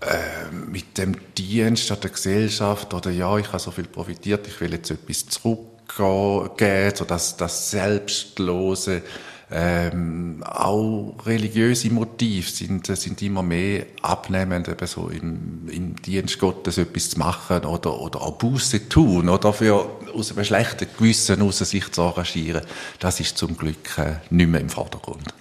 äh, 0.00 0.54
mit 0.70 0.96
dem 0.96 1.16
Dienst 1.36 1.92
an 1.92 2.00
der 2.00 2.10
Gesellschaft 2.10 2.94
oder 2.94 3.10
ja, 3.10 3.36
ich 3.36 3.48
habe 3.48 3.58
so 3.58 3.70
viel 3.70 3.86
profitiert, 3.86 4.46
ich 4.46 4.60
will 4.60 4.72
jetzt 4.72 4.90
etwas 4.90 5.26
zurückgeben, 5.26 6.96
so 6.96 7.04
dass 7.04 7.36
das 7.36 7.70
Selbstlose, 7.70 9.02
ähm, 9.50 10.42
auch 10.44 11.14
religiöse 11.24 11.90
Motive 11.90 12.50
sind, 12.50 12.86
sind 12.86 13.22
immer 13.22 13.42
mehr 13.42 13.86
abnehmend, 14.02 14.66
eben 14.68 14.86
so 14.86 15.08
im, 15.08 15.68
im 15.68 15.96
Dienst 15.96 16.38
Gottes 16.40 16.78
etwas 16.78 17.10
zu 17.10 17.18
machen 17.18 17.64
oder, 17.64 17.98
oder 18.00 18.22
auch 18.22 18.38
Buße 18.38 18.88
tun 18.88 19.28
oder 19.28 19.52
für 19.52 19.88
aus 20.12 20.32
einem 20.32 20.44
schlechten 20.44 20.88
Gewissen 20.98 21.42
aus 21.42 21.58
sich 21.58 21.92
zu 21.92 22.02
arrangieren. 22.02 22.62
Das 22.98 23.20
ist 23.20 23.38
zum 23.38 23.56
Glück 23.56 23.98
äh, 23.98 24.14
nicht 24.30 24.48
mehr 24.48 24.60
im 24.60 24.68
Vordergrund. 24.68 25.32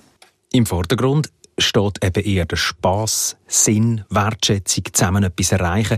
Im 0.51 0.67
Vordergrund 0.67 1.31
steht 1.57 2.03
eben 2.03 2.23
eher 2.23 2.45
der 2.45 2.57
Spaß, 2.57 3.37
Sinn, 3.47 4.03
Wertschätzung, 4.09 4.83
zusammen 4.93 5.23
etwas 5.23 5.51
erreichen. 5.51 5.97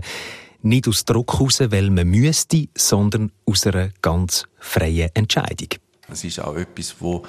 Nicht 0.62 0.88
aus 0.88 1.04
Druck 1.04 1.34
heraus, 1.34 1.60
weil 1.60 1.90
man 1.90 2.08
müsste, 2.08 2.68
sondern 2.76 3.32
aus 3.44 3.66
einer 3.66 3.90
ganz 4.00 4.46
freien 4.58 5.10
Entscheidung. 5.14 5.68
Das 6.08 6.24
ist 6.24 6.40
auch 6.40 6.56
etwas, 6.56 6.96
wo 7.00 7.22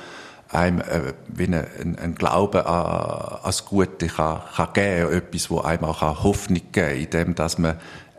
einem 0.50 0.82
äh, 0.82 1.14
wie 1.28 1.44
ein, 1.44 1.54
ein, 1.54 2.00
ein 2.00 2.16
Glaube 2.16 2.66
an, 2.66 3.40
das 3.44 3.66
Gute 3.66 4.08
kann, 4.08 4.42
kann 4.56 4.74
geben, 4.74 5.14
etwas, 5.14 5.50
wo 5.50 5.62
einem 5.62 5.86
auch 5.86 6.24
Hoffnung 6.24 6.62
geben 6.72 6.88
kann, 6.88 6.98
indem 6.98 7.36
dass 7.36 7.58
man 7.58 7.78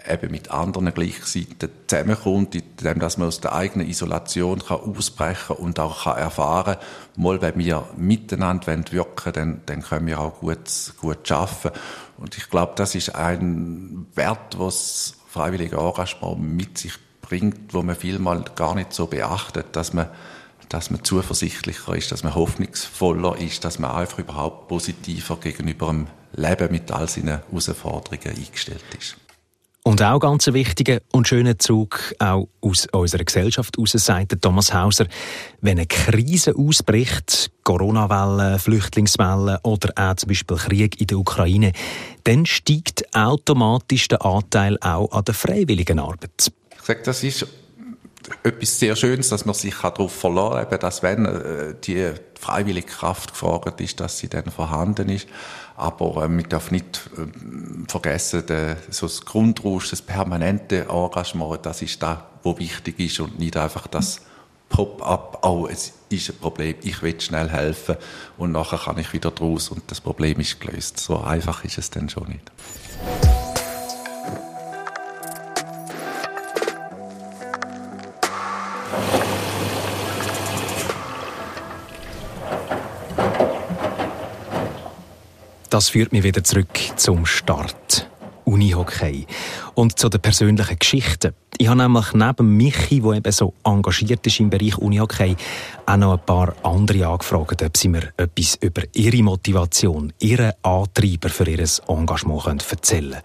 eben 0.09 0.31
mit 0.31 0.51
anderen 0.51 0.93
Gleichseiten 0.95 1.71
zusammenkommt, 1.87 2.55
indem 2.55 2.99
dass 3.01 3.19
man 3.19 3.29
aus 3.29 3.41
der 3.41 3.55
eigenen 3.55 3.89
Isolation 3.89 4.61
kann 4.61 4.81
ausbrechen 4.81 5.57
und 5.57 5.79
auch 5.79 6.05
kann 6.05 6.19
erfahren, 6.19 6.77
mal 7.17 7.43
wenn 7.43 7.59
wir 7.59 7.85
miteinander 7.97 8.77
wirken, 8.91 9.33
dann, 9.33 9.61
dann 9.67 9.83
können 9.83 10.07
wir 10.07 10.21
auch 10.21 10.41
gut, 10.41 10.95
gut 11.01 11.31
arbeiten. 11.31 11.79
Und 12.17 12.37
ich 12.37 12.49
glaube, 12.49 12.73
das 12.77 12.95
ist 12.95 13.15
ein 13.15 14.07
Wert, 14.15 14.59
was 14.59 15.17
freiwillige 15.29 15.77
Engagement 15.77 16.41
mit 16.41 16.79
sich 16.79 16.95
bringt, 17.21 17.75
wo 17.75 17.83
man 17.83 17.97
vielmal 17.97 18.45
gar 18.57 18.75
nicht 18.75 18.93
so 18.93 19.07
beachtet, 19.07 19.67
dass 19.73 19.93
man 19.93 20.09
dass 20.71 20.91
man 20.91 21.05
zuversichtlicher 21.05 21.95
ist, 21.97 22.13
dass 22.13 22.23
man 22.23 22.35
hoffnungsvoller 22.35 23.37
ist, 23.39 23.65
dass 23.65 23.79
man 23.79 23.91
einfach 23.91 24.21
überhaupt 24.21 24.69
positiver 24.69 25.37
gegenüber 25.37 25.89
dem 25.89 26.07
Leben 26.35 26.71
mit 26.71 26.91
all 26.93 27.09
seinen 27.09 27.41
Herausforderungen 27.51 28.37
eingestellt 28.37 28.85
ist. 28.97 29.17
Und 29.83 30.03
auch 30.03 30.21
ganz 30.21 30.47
ein 30.47 30.55
wichtiger 30.55 31.01
und 31.11 31.27
schöner 31.27 31.59
Zug 31.59 32.15
auch 32.19 32.49
aus 32.61 32.87
unserer 32.93 33.25
Gesellschaft 33.25 33.77
heraus, 33.77 33.93
sagt 33.93 34.41
Thomas 34.41 34.73
Hauser, 34.73 35.07
wenn 35.61 35.79
eine 35.79 35.87
Krise 35.87 36.55
ausbricht, 36.55 37.51
Corona-Welle, 37.65 38.59
Flüchtlingswelle 38.59 39.59
oder 39.63 39.93
auch 39.97 40.15
zum 40.17 40.29
Beispiel 40.29 40.57
Krieg 40.57 41.01
in 41.01 41.07
der 41.07 41.19
Ukraine, 41.19 41.73
dann 42.25 42.47
steigt 42.47 43.13
automatisch 43.17 44.07
der 44.09 44.25
Anteil 44.25 44.79
auch 44.81 45.11
an 45.13 45.25
der 45.25 45.35
freiwilligen 45.35 45.99
Arbeit. 45.99 46.53
Ich 46.77 46.85
sage, 46.85 47.03
das 47.03 47.25
ist 47.25 47.47
etwas 48.43 48.79
sehr 48.79 48.97
Schönes, 48.97 49.29
dass 49.29 49.45
man 49.45 49.55
sich 49.55 49.75
darauf 49.75 50.13
verlassen 50.13 50.69
kann, 50.69 50.81
dass 50.81 51.03
wenn 51.03 51.25
äh, 51.25 51.75
die 51.83 52.13
freiwillige 52.39 52.87
Kraft 52.87 53.33
gefragt 53.33 53.81
ist, 53.81 54.01
dass 54.01 54.19
sie 54.19 54.29
dann 54.29 54.51
vorhanden 54.51 55.09
ist. 55.09 55.27
Aber 55.77 56.25
äh, 56.25 56.29
man 56.29 56.49
darf 56.49 56.71
nicht 56.71 57.11
äh, 57.17 57.91
vergessen, 57.91 58.45
der, 58.47 58.77
so 58.91 59.07
das 59.07 59.25
Grundrausch, 59.25 59.91
das 59.91 60.03
permanente 60.03 60.87
Engagement, 60.89 61.65
das 61.65 61.83
ist 61.83 62.03
das, 62.03 62.19
was 62.43 62.59
wichtig 62.59 62.99
ist 62.99 63.21
und 63.21 63.39
nicht 63.39 63.57
einfach 63.57 63.87
das 63.87 64.21
Pop-up, 64.69 65.41
oh, 65.43 65.67
es 65.69 65.93
ist 66.11 66.31
ein 66.31 66.37
Problem, 66.37 66.77
ich 66.83 67.03
will 67.03 67.21
schnell 67.21 67.49
helfen 67.49 67.97
und 68.39 68.53
nachher 68.53 68.79
kann 68.79 68.99
ich 68.99 69.13
wieder 69.13 69.33
draus 69.33 69.69
und 69.69 69.91
das 69.91 70.01
Problem 70.01 70.39
ist 70.39 70.61
gelöst. 70.61 71.01
So 71.01 71.19
einfach 71.21 71.65
ist 71.65 71.79
es 71.79 71.91
dann 71.91 72.09
schon 72.09 72.29
nicht. 72.29 73.30
Das 85.71 85.89
führt 85.89 86.11
mich 86.11 86.25
wieder 86.25 86.43
zurück 86.43 86.81
zum 86.97 87.25
Start. 87.25 88.11
Unihockey. 88.45 89.25
Und 89.75 90.01
zu 90.01 90.09
den 90.09 90.21
persönlichen 90.21 90.77
Geschichten. 90.77 91.33
Ich 91.59 91.69
habe 91.69 91.81
nämlich 91.81 92.13
neben 92.13 92.57
Michi, 92.57 93.01
der 93.01 93.13
eben 93.13 93.31
so 93.31 93.55
engagiert 93.63 94.27
ist 94.27 94.41
im 94.41 94.51
Bereich 94.51 94.77
Unihockey, 94.79 95.37
auch 95.87 95.97
noch 95.97 96.19
ein 96.19 96.27
paar 96.27 96.57
andere 96.65 97.07
angefragt, 97.07 97.63
ob 97.63 97.77
sie 97.77 97.87
mir 97.87 98.13
etwas 98.17 98.57
über 98.61 98.83
ihre 98.95 99.23
Motivation, 99.23 100.13
ihren 100.19 100.55
Antreiber 100.63 101.29
für 101.29 101.49
ihr 101.49 101.65
Engagement 101.87 102.67
erzählen 102.69 103.13
können. 103.13 103.23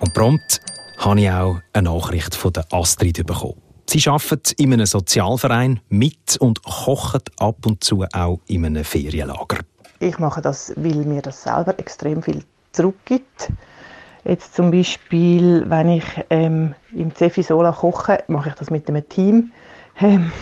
Und 0.00 0.14
prompt 0.14 0.62
habe 0.96 1.20
ich 1.20 1.30
auch 1.30 1.60
eine 1.74 1.90
Nachricht 1.90 2.34
von 2.34 2.54
der 2.54 2.64
Astrid 2.72 3.26
bekommen. 3.26 3.60
Sie 3.86 4.08
arbeitet 4.08 4.52
in 4.52 4.72
einem 4.72 4.86
Sozialverein 4.86 5.80
mit 5.90 6.38
und 6.40 6.62
kocht 6.62 7.30
ab 7.38 7.66
und 7.66 7.84
zu 7.84 8.02
auch 8.12 8.40
in 8.46 8.64
einem 8.64 8.82
Ferienlager. 8.82 9.58
Ich 9.98 10.18
mache 10.18 10.42
das, 10.42 10.72
weil 10.76 11.04
mir 11.04 11.22
das 11.22 11.42
selber 11.42 11.74
extrem 11.78 12.22
viel 12.22 12.42
zurückgibt. 12.72 13.50
Jetzt 14.24 14.54
zum 14.54 14.70
Beispiel, 14.70 15.64
wenn 15.70 15.88
ich 15.88 16.04
ähm, 16.30 16.74
im 16.92 17.14
Cefisola 17.14 17.72
koche, 17.72 18.24
mache 18.26 18.50
ich 18.50 18.54
das 18.56 18.70
mit 18.70 18.88
einem 18.88 19.08
Team, 19.08 19.52
ähm, 20.00 20.32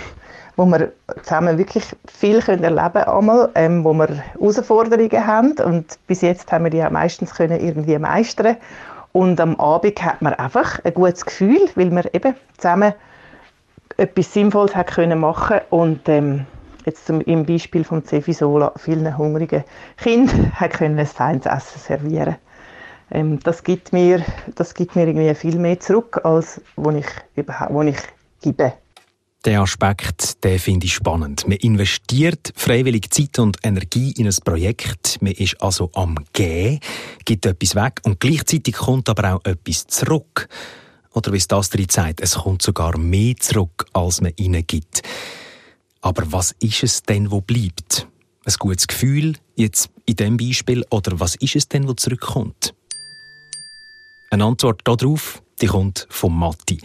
wo 0.56 0.64
wir 0.66 0.92
zusammen 1.22 1.58
wirklich 1.58 1.84
viel 2.06 2.40
können 2.40 2.64
erleben 2.64 3.04
können, 3.04 3.48
ähm, 3.54 3.84
wo 3.84 3.92
wir 3.92 4.08
Herausforderungen 4.08 5.26
haben. 5.26 5.52
Und 5.62 5.98
bis 6.06 6.22
jetzt 6.22 6.50
haben 6.50 6.64
wir 6.64 6.70
die 6.70 6.82
auch 6.82 6.90
meistens 6.90 7.34
können 7.34 7.60
irgendwie 7.60 7.98
meistern. 7.98 8.56
Und 9.12 9.38
am 9.40 9.60
Abend 9.60 10.02
hat 10.02 10.22
man 10.22 10.34
einfach 10.34 10.80
ein 10.84 10.94
gutes 10.94 11.24
Gefühl, 11.24 11.60
weil 11.76 11.90
wir 11.90 12.12
eben 12.14 12.34
zusammen 12.56 12.94
etwas 13.96 14.32
Sinnvolles 14.32 14.74
hat 14.74 14.88
können 14.88 15.20
machen. 15.20 15.60
Und 15.70 16.08
ähm, 16.08 16.46
jetzt 16.84 17.08
im 17.08 17.46
Beispiel 17.46 17.84
vom 17.84 18.04
Cefisola 18.04 18.72
vielen 18.76 19.16
hungrigen 19.16 19.64
Kindern 19.96 20.52
ein 20.58 20.70
feines 21.06 21.46
Essen 21.46 21.80
servieren 21.80 22.36
ähm, 23.10 23.38
das, 23.40 23.62
gibt 23.62 23.92
mir, 23.92 24.24
das 24.54 24.74
gibt 24.74 24.96
mir 24.96 25.06
irgendwie 25.06 25.34
viel 25.34 25.58
mehr 25.58 25.78
zurück, 25.80 26.20
als 26.24 26.60
was 26.76 26.94
ich, 26.96 27.06
wo 27.70 27.82
ich 27.82 27.96
gebe. 28.42 28.74
Der 29.44 29.60
Aspekt, 29.60 30.42
den 30.42 30.58
finde 30.58 30.86
ich 30.86 30.94
spannend. 30.94 31.46
Man 31.46 31.58
investiert 31.58 32.52
freiwillig 32.56 33.10
Zeit 33.10 33.38
und 33.38 33.58
Energie 33.62 34.12
in 34.16 34.26
ein 34.26 34.34
Projekt. 34.42 35.18
Man 35.20 35.32
ist 35.32 35.60
also 35.60 35.90
am 35.92 36.16
Gehen, 36.32 36.80
gibt 37.26 37.44
etwas 37.44 37.74
weg 37.74 38.00
und 38.04 38.20
gleichzeitig 38.20 38.74
kommt 38.74 39.10
aber 39.10 39.34
auch 39.34 39.44
etwas 39.44 39.86
zurück. 39.86 40.48
Oder 41.12 41.32
wie 41.32 41.36
es 41.36 41.46
das 41.46 41.68
drin 41.68 41.86
sagt, 41.90 42.22
es 42.22 42.36
kommt 42.36 42.62
sogar 42.62 42.96
mehr 42.96 43.36
zurück, 43.38 43.84
als 43.92 44.22
man 44.22 44.32
ihnen 44.36 44.66
gibt. 44.66 45.02
Aber 46.04 46.30
was 46.30 46.54
ist 46.60 46.82
es 46.82 47.02
denn, 47.02 47.30
wo 47.30 47.40
bleibt? 47.40 48.06
Ein 48.44 48.54
gutes 48.58 48.86
Gefühl, 48.86 49.36
jetzt 49.56 49.88
in 50.04 50.16
diesem 50.16 50.36
Beispiel, 50.36 50.84
oder 50.90 51.18
was 51.18 51.34
ist 51.36 51.56
es 51.56 51.66
denn, 51.66 51.88
wo 51.88 51.94
zurückkommt? 51.94 52.74
Eine 54.30 54.44
Antwort 54.44 54.82
darauf, 54.84 55.42
die 55.62 55.66
kommt 55.66 56.06
von 56.10 56.38
Matti. 56.38 56.78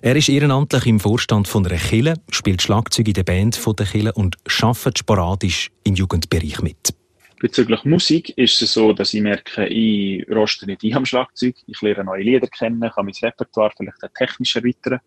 Er 0.00 0.16
ist 0.16 0.30
ehrenamtlich 0.30 0.86
im 0.86 1.00
Vorstand 1.00 1.48
von 1.48 1.66
einer 1.66 1.76
Kille, 1.76 2.14
spielt 2.30 2.62
Schlagzeug 2.62 3.08
in 3.08 3.12
der 3.12 3.24
Band 3.24 3.56
von 3.56 3.76
der 3.76 3.84
Kille 3.84 4.14
und 4.14 4.38
arbeitet 4.62 5.00
sporadisch 5.00 5.70
im 5.84 5.94
Jugendbereich 5.94 6.62
mit. 6.62 6.94
Bezüglich 7.40 7.84
Musik 7.84 8.30
ist 8.38 8.62
es 8.62 8.72
so, 8.72 8.94
dass 8.94 9.12
ich 9.12 9.20
merke, 9.20 9.66
ich 9.66 10.26
roste 10.30 10.64
nicht 10.64 10.82
ein 10.82 10.94
am 10.94 11.04
Schlagzeug. 11.04 11.56
Ich 11.66 11.82
lerne 11.82 12.04
neue 12.04 12.22
Lieder 12.22 12.46
kennen, 12.46 12.80
kann 12.80 13.04
mein 13.04 13.14
Repertoire 13.20 13.72
vielleicht 13.76 13.98
technisch 14.16 14.56
erweitern. 14.56 15.00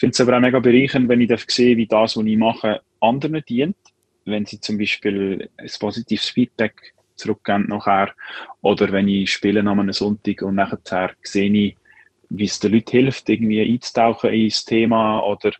Ich 0.00 0.02
finde 0.02 0.14
es 0.14 0.20
aber 0.22 0.38
auch 0.38 0.40
mega 0.40 0.58
bereichernd, 0.60 1.10
wenn 1.10 1.20
ich 1.20 1.30
sehe, 1.48 1.76
wie 1.76 1.86
das, 1.86 2.16
was 2.16 2.24
ich 2.24 2.38
mache, 2.38 2.80
anderen 3.00 3.44
dient. 3.46 3.76
Wenn 4.24 4.46
sie 4.46 4.58
zum 4.58 4.78
Beispiel 4.78 5.50
ein 5.58 5.70
positives 5.78 6.30
Feedback 6.30 6.94
zurückgeben 7.16 7.66
nachher. 7.68 8.14
Oder 8.62 8.92
wenn 8.92 9.08
ich 9.08 9.30
spiele 9.30 9.60
an 9.60 9.68
einem 9.68 9.92
Sonntag 9.92 10.40
und 10.40 10.54
nachher 10.54 11.10
sehe 11.22 11.52
ich, 11.52 11.76
wie 12.30 12.44
es 12.44 12.58
den 12.58 12.72
Leuten 12.72 12.90
hilft, 12.92 13.28
irgendwie 13.28 13.60
einzutauchen 13.60 14.32
ins 14.32 14.64
Thema 14.64 15.20
oder 15.20 15.52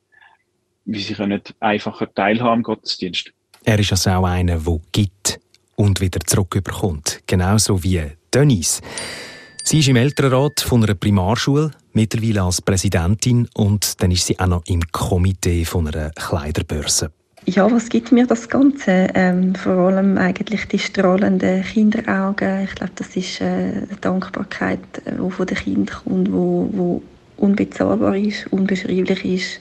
wie 0.87 1.01
sie 1.01 1.13
können 1.13 1.43
einfacher 1.61 2.11
teilhaben 2.11 2.51
am 2.51 2.63
Gottesdienst. 2.63 3.35
Er 3.67 3.79
ist 3.79 3.93
also 3.93 4.09
auch 4.09 4.25
einer, 4.25 4.57
der 4.57 4.81
gibt 4.91 5.39
und 5.77 6.01
wieder 6.01 6.21
zurückbekommt. 6.21 7.21
Genauso 7.27 7.85
wie 7.85 8.01
Denise. 8.33 8.81
Sie 9.71 9.79
ist 9.79 9.89
im 9.89 9.95
Elternrat 9.95 10.63
von 10.63 10.83
einer 10.83 10.97
Primarschule, 10.97 11.71
mittlerweile 11.93 12.43
als 12.43 12.61
Präsidentin 12.61 13.49
und 13.55 14.03
dann 14.03 14.11
ist 14.11 14.27
sie 14.27 14.37
auch 14.41 14.49
noch 14.49 14.67
im 14.67 14.81
Komitee 14.91 15.65
von 15.65 15.87
einer 15.87 16.11
Kleiderbörse. 16.11 17.13
Ja, 17.47 17.71
was 17.71 17.89
gibt 17.89 18.11
mir 18.11 18.27
das 18.27 18.49
Ganze? 18.49 19.07
Ähm, 19.15 19.55
vor 19.55 19.75
allem 19.75 20.19
eigentlich 20.19 20.67
die 20.67 20.81
strahlenden 20.81 21.63
Kinderaugen. 21.63 22.65
Ich 22.65 22.75
glaube, 22.75 22.95
das 22.97 23.15
ist 23.15 23.41
äh, 23.41 23.45
eine 23.45 23.87
Dankbarkeit, 24.01 24.81
die 25.07 25.11
äh, 25.11 25.31
von 25.31 25.47
den 25.47 25.57
Kindern 25.57 25.97
kommt, 26.05 26.33
wo 26.33 27.01
unbezahlbar 27.37 28.17
ist, 28.17 28.49
unbeschreiblich 28.53 29.25
ist. 29.25 29.61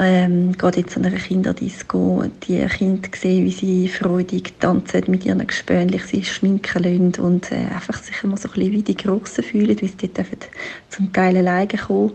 Ähm, 0.00 0.52
gerade 0.56 0.80
jetzt 0.80 0.96
an 0.96 1.06
einer 1.06 1.16
Kinderdisco, 1.16 2.24
die 2.46 2.64
Kinder 2.66 3.08
sehen, 3.16 3.44
wie 3.46 3.50
sie 3.50 3.88
freudig 3.88 4.54
tanzen 4.60 5.02
mit 5.08 5.24
ihren 5.26 5.44
Gespönchen, 5.44 6.00
sie 6.06 6.24
schminken 6.24 6.82
lassen 6.82 7.24
und 7.24 7.50
äh, 7.50 7.56
einfach 7.74 8.00
sich 8.00 8.22
immer 8.22 8.36
so 8.36 8.48
ein 8.48 8.54
bisschen 8.54 8.72
wie 8.72 8.82
die 8.82 8.96
Grossen 8.96 9.42
fühlen, 9.42 9.80
wie 9.80 9.88
sie 9.88 10.08
dort 10.12 10.48
zum 10.88 11.12
Teil 11.12 11.36
alleine 11.36 11.66
kommen 11.66 12.12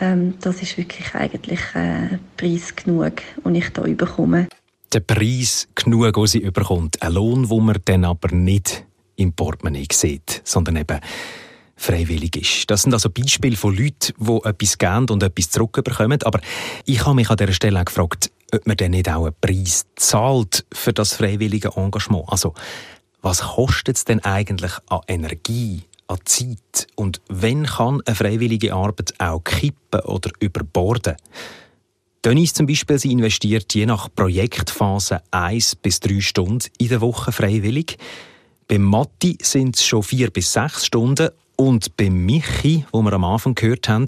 ähm, 0.00 0.34
das 0.40 0.62
ist 0.62 0.78
wirklich 0.78 1.14
eigentlich 1.14 1.60
äh, 1.74 2.18
Preis 2.36 2.74
genug, 2.74 3.20
den 3.44 3.54
ich 3.54 3.68
da 3.70 3.82
bekomme. 3.82 4.48
Der 4.92 5.00
Preis 5.00 5.68
genug, 5.74 6.14
den 6.14 6.26
sie 6.26 6.38
überkommt. 6.38 7.00
Ein 7.02 7.12
Lohn, 7.12 7.48
den 7.48 7.64
man 7.64 7.76
dann 7.84 8.04
aber 8.04 8.34
nicht 8.34 8.84
im 9.16 9.32
Portemonnaie 9.32 9.86
sieht, 9.92 10.40
sondern 10.44 10.76
eben 10.76 10.98
freiwillig 11.80 12.36
ist. 12.36 12.70
Das 12.70 12.82
sind 12.82 12.92
also 12.92 13.08
Beispiele 13.08 13.56
von 13.56 13.74
Leuten, 13.74 14.12
die 14.18 14.48
etwas 14.48 14.76
geben 14.76 15.08
und 15.08 15.22
etwas 15.22 15.50
zurückbekommen. 15.50 16.22
Aber 16.24 16.40
ich 16.84 17.04
habe 17.06 17.14
mich 17.16 17.30
an 17.30 17.38
dieser 17.38 17.54
Stelle 17.54 17.80
auch 17.80 17.86
gefragt, 17.86 18.30
ob 18.52 18.66
man 18.66 18.76
denn 18.76 18.90
nicht 18.90 19.08
auch 19.08 19.24
einen 19.24 19.34
Preis 19.40 19.86
zahlt 19.96 20.66
für 20.72 20.92
das 20.92 21.14
freiwillige 21.14 21.72
Engagement. 21.76 22.24
Also, 22.28 22.54
was 23.22 23.40
kostet 23.40 23.96
es 23.96 24.04
denn 24.04 24.20
eigentlich 24.20 24.72
an 24.90 25.00
Energie, 25.08 25.82
an 26.06 26.18
Zeit? 26.26 26.86
Und 26.96 27.22
wenn 27.28 27.64
kann 27.64 28.02
eine 28.04 28.14
freiwillige 28.14 28.74
Arbeit 28.74 29.14
auch 29.18 29.42
kippen 29.42 30.00
oder 30.00 30.30
überborden? 30.38 31.16
Dennis 32.22 32.52
zum 32.52 32.66
Beispiel, 32.66 32.98
sie 32.98 33.12
investiert 33.12 33.74
je 33.74 33.86
nach 33.86 34.08
Projektphase 34.14 35.22
eins 35.30 35.74
bis 35.76 36.00
drei 36.00 36.20
Stunden 36.20 36.68
in 36.76 36.88
der 36.88 37.00
Woche 37.00 37.32
freiwillig. 37.32 37.96
Beim 38.68 38.82
Matti 38.82 39.38
sind 39.40 39.76
es 39.76 39.86
schon 39.86 40.02
vier 40.02 40.30
bis 40.30 40.52
sechs 40.52 40.84
Stunden 40.84 41.30
und 41.60 41.94
beim 41.98 42.24
Michi, 42.24 42.86
wo 42.90 43.02
wir 43.02 43.12
am 43.12 43.24
Anfang 43.24 43.54
gehört 43.54 43.86
haben, 43.86 44.06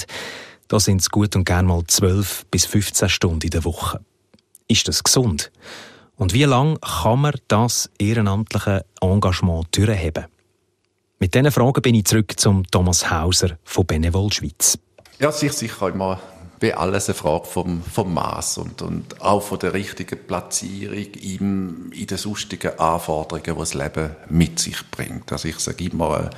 da 0.68 0.80
sind 0.80 1.02
es 1.02 1.10
gut 1.10 1.36
und 1.36 1.44
gern 1.44 1.66
mal 1.66 1.84
zwölf 1.86 2.46
bis 2.50 2.64
15 2.64 3.10
Stunden 3.10 3.42
in 3.42 3.50
der 3.50 3.64
Woche. 3.66 4.00
Ist 4.68 4.88
das 4.88 5.04
gesund? 5.04 5.52
Und 6.16 6.32
wie 6.32 6.44
lange 6.44 6.78
kann 6.78 7.20
man 7.20 7.34
das 7.48 7.90
ehrenamtliche 7.98 8.86
Engagement 9.02 9.66
durchheben? 9.76 10.28
Mit 11.18 11.34
diesen 11.34 11.52
Fragen 11.52 11.82
bin 11.82 11.94
ich 11.94 12.06
zurück 12.06 12.32
zum 12.40 12.66
Thomas 12.70 13.10
Hauser 13.10 13.58
von 13.64 13.84
Benevol 13.84 14.32
Schweiz. 14.32 14.78
Ja, 15.18 15.30
sich 15.30 15.52
sicher 15.52 15.88
immer 15.88 16.22
wie 16.58 16.72
alles 16.72 17.10
eine 17.10 17.16
Frage 17.16 17.44
vom, 17.44 17.82
vom 17.82 18.14
Maß 18.14 18.58
und, 18.58 18.80
und 18.80 19.20
auch 19.20 19.42
von 19.42 19.58
der 19.58 19.74
richtigen 19.74 20.26
Platzierung 20.26 21.12
in, 21.20 21.92
in 21.92 22.06
den 22.06 22.16
sonstigen 22.16 22.78
Anforderungen, 22.78 23.44
die 23.44 23.58
das 23.58 23.74
Leben 23.74 24.16
mit 24.30 24.58
sich 24.58 24.78
bringt. 24.90 25.30
Also 25.32 25.48
ich 25.48 25.58
sage 25.58 25.84
immer, 25.84 26.30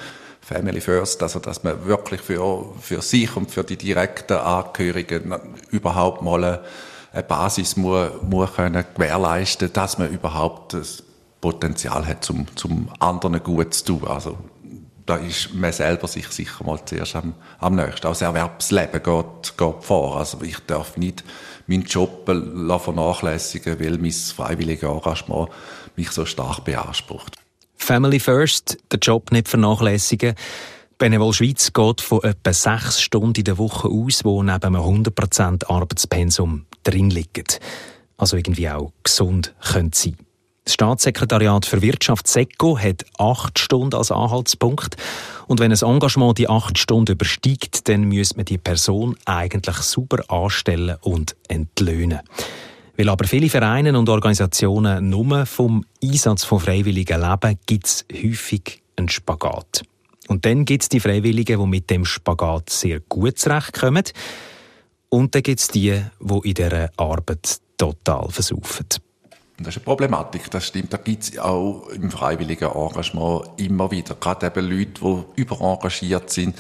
Family 0.45 0.81
First, 0.81 1.23
also 1.23 1.39
dass 1.39 1.63
man 1.65 1.87
wirklich 1.87 2.21
für, 2.21 2.67
für 2.81 3.01
sich 3.01 3.35
und 3.37 3.51
für 3.51 3.65
die 3.65 3.77
direkten 3.77 4.37
Angehörigen 4.37 5.35
überhaupt 5.71 6.23
mal 6.23 6.63
eine 7.13 7.23
Basis 7.23 7.77
muss, 7.77 8.11
muss 8.23 8.55
können 8.55 8.85
gewährleisten, 8.95 9.73
dass 9.73 9.99
man 9.99 10.11
überhaupt 10.11 10.75
das 10.75 11.03
Potenzial 11.41 12.07
hat, 12.07 12.25
zum, 12.25 12.47
zum 12.57 12.91
anderen 12.99 13.43
gut 13.43 13.73
zu 13.75 13.85
tun. 13.85 14.07
Also 14.07 14.37
da 15.07 15.17
ist 15.17 15.55
man 15.55 15.73
selber 15.73 16.09
sich 16.09 16.29
sicher 16.29 16.65
mal 16.65 16.83
zuerst 16.85 17.17
am, 17.17 17.35
am 17.59 17.75
nächsten. 17.75 18.07
Auch 18.07 18.13
das 18.13 18.23
Erwerbsleben 18.23 19.03
geht, 19.03 19.57
geht 19.57 19.85
vor. 19.85 20.17
Also 20.17 20.41
ich 20.43 20.59
darf 20.67 20.97
nicht 20.97 21.25
meinen 21.67 21.83
Job 21.83 22.25
vernachlässigen, 22.27 23.79
weil 23.81 23.99
mein 23.99 24.13
freiwilliges 24.13 24.89
Engagement 24.89 25.51
mich 25.97 26.11
so 26.11 26.25
stark 26.25 26.65
beansprucht. 26.65 27.34
Family 27.85 28.19
First, 28.19 28.79
den 28.91 29.01
Job 29.01 29.31
nicht 29.31 29.47
vernachlässigen. 29.47 30.35
Benevol 30.97 31.35
Schweiz 31.35 31.71
geht 31.71 32.01
von 32.01 32.23
etwa 32.23 32.53
sechs 32.55 33.03
Stunden 33.03 33.41
in 33.41 33.45
der 33.45 33.59
Woche 33.59 33.89
aus, 33.89 34.25
wo 34.25 34.43
neben 34.43 34.75
einem 34.75 35.05
100% 35.05 35.67
Arbeitspensum 35.67 36.65
drin 36.83 37.11
liegen. 37.11 37.45
Also 38.17 38.39
irgendwie 38.39 38.71
auch 38.71 38.91
gesund 39.03 39.55
könnte 39.61 39.99
sein. 39.99 40.17
Das 40.65 40.73
Staatssekretariat 40.73 41.67
für 41.67 41.83
Wirtschaft 41.83 42.27
SECO 42.27 42.79
hat 42.79 43.05
acht 43.19 43.59
Stunden 43.59 43.95
als 43.95 44.11
Anhaltspunkt. 44.11 44.97
Und 45.47 45.61
wenn 45.61 45.71
ein 45.71 45.79
Engagement 45.79 46.39
die 46.39 46.49
acht 46.49 46.79
Stunden 46.79 47.13
übersteigt, 47.13 47.87
dann 47.87 48.05
müsste 48.05 48.37
man 48.37 48.47
die 48.47 48.57
Person 48.57 49.15
eigentlich 49.27 49.77
super 49.77 50.25
anstellen 50.33 50.97
und 51.03 51.37
entlöhnen. 51.49 52.21
Weil 52.97 53.09
aber 53.09 53.27
viele 53.27 53.49
Vereine 53.49 53.99
und 53.99 54.09
Organisationen 54.09 55.09
nur 55.09 55.47
vom 55.47 55.85
Einsatz 56.03 56.45
von 56.45 56.61
Freiwilligen 56.61 57.21
leben, 57.21 57.59
gibt 57.67 57.87
es 57.87 58.05
häufig 58.13 58.83
einen 58.97 59.09
Spagat. 59.09 59.83
Und 60.29 60.45
dann 60.47 60.65
gibt 60.65 60.85
es 60.85 60.89
die 60.89 61.01
Freiwilligen, 61.01 61.61
die 61.61 61.67
mit 61.67 61.91
dem 61.91 62.05
Spagat 62.05 62.71
sehr 62.71 63.01
gut 63.01 63.39
zurechtkommen. 63.39 64.05
Und 65.09 65.35
dann 65.35 65.43
gibt 65.43 65.61
es 65.61 65.69
die, 65.69 66.03
die 66.21 66.49
in 66.49 66.55
dieser 66.55 66.91
Arbeit 66.97 67.59
total 67.77 68.31
versaufen. 68.31 68.87
Das 69.59 69.69
ist 69.69 69.77
eine 69.77 69.85
Problematik, 69.85 70.51
das 70.51 70.67
stimmt. 70.67 70.93
Da 70.93 70.97
gibt 70.97 71.23
es 71.23 71.39
auch 71.39 71.89
im 71.89 72.11
freiwilligen 72.11 72.71
Engagement 72.71 73.49
immer 73.57 73.91
wieder, 73.91 74.17
gerade 74.17 74.47
eben 74.47 74.69
Leute, 74.69 75.01
die 75.01 75.43
überengagiert 75.43 76.31
sind. 76.31 76.57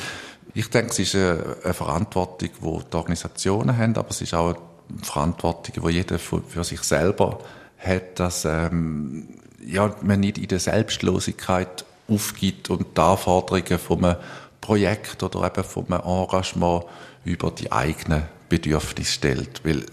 Ich 0.53 0.70
denke, 0.70 0.90
es 0.90 1.01
ist 1.01 1.16
eine, 1.16 1.75
Verantwortung, 1.75 2.51
die 2.53 2.85
die 2.90 2.97
Organisationen 2.97 3.77
haben, 3.77 3.97
aber 3.97 4.11
es 4.11 4.20
ist 4.20 4.35
auch 4.35 4.55
Verantwortung, 5.03 5.87
die 5.87 5.94
jeder 5.94 6.18
für, 6.18 6.42
für 6.42 6.64
sich 6.64 6.81
selber 6.81 7.38
hat, 7.79 8.18
dass 8.18 8.44
ähm, 8.44 9.29
ja, 9.64 9.94
man 10.03 10.20
nicht 10.20 10.38
in 10.38 10.49
der 10.49 10.61
Selbstlosigkeit 10.61 11.85
aufgibt 12.09 12.70
und 12.70 12.97
die 12.97 13.01
Anforderungen 13.01 13.79
von 13.79 14.05
einem 14.05 14.16
Projekt 14.61 15.23
oder 15.23 15.47
eben 15.47 15.64
von 15.64 15.87
einem 15.87 16.03
Engagement 16.05 16.85
über 17.25 17.51
die 17.51 17.70
eigenen 17.73 18.25
Bedürfnisse 18.49 19.12
stellt. 19.12 19.61
Weil 19.64 19.85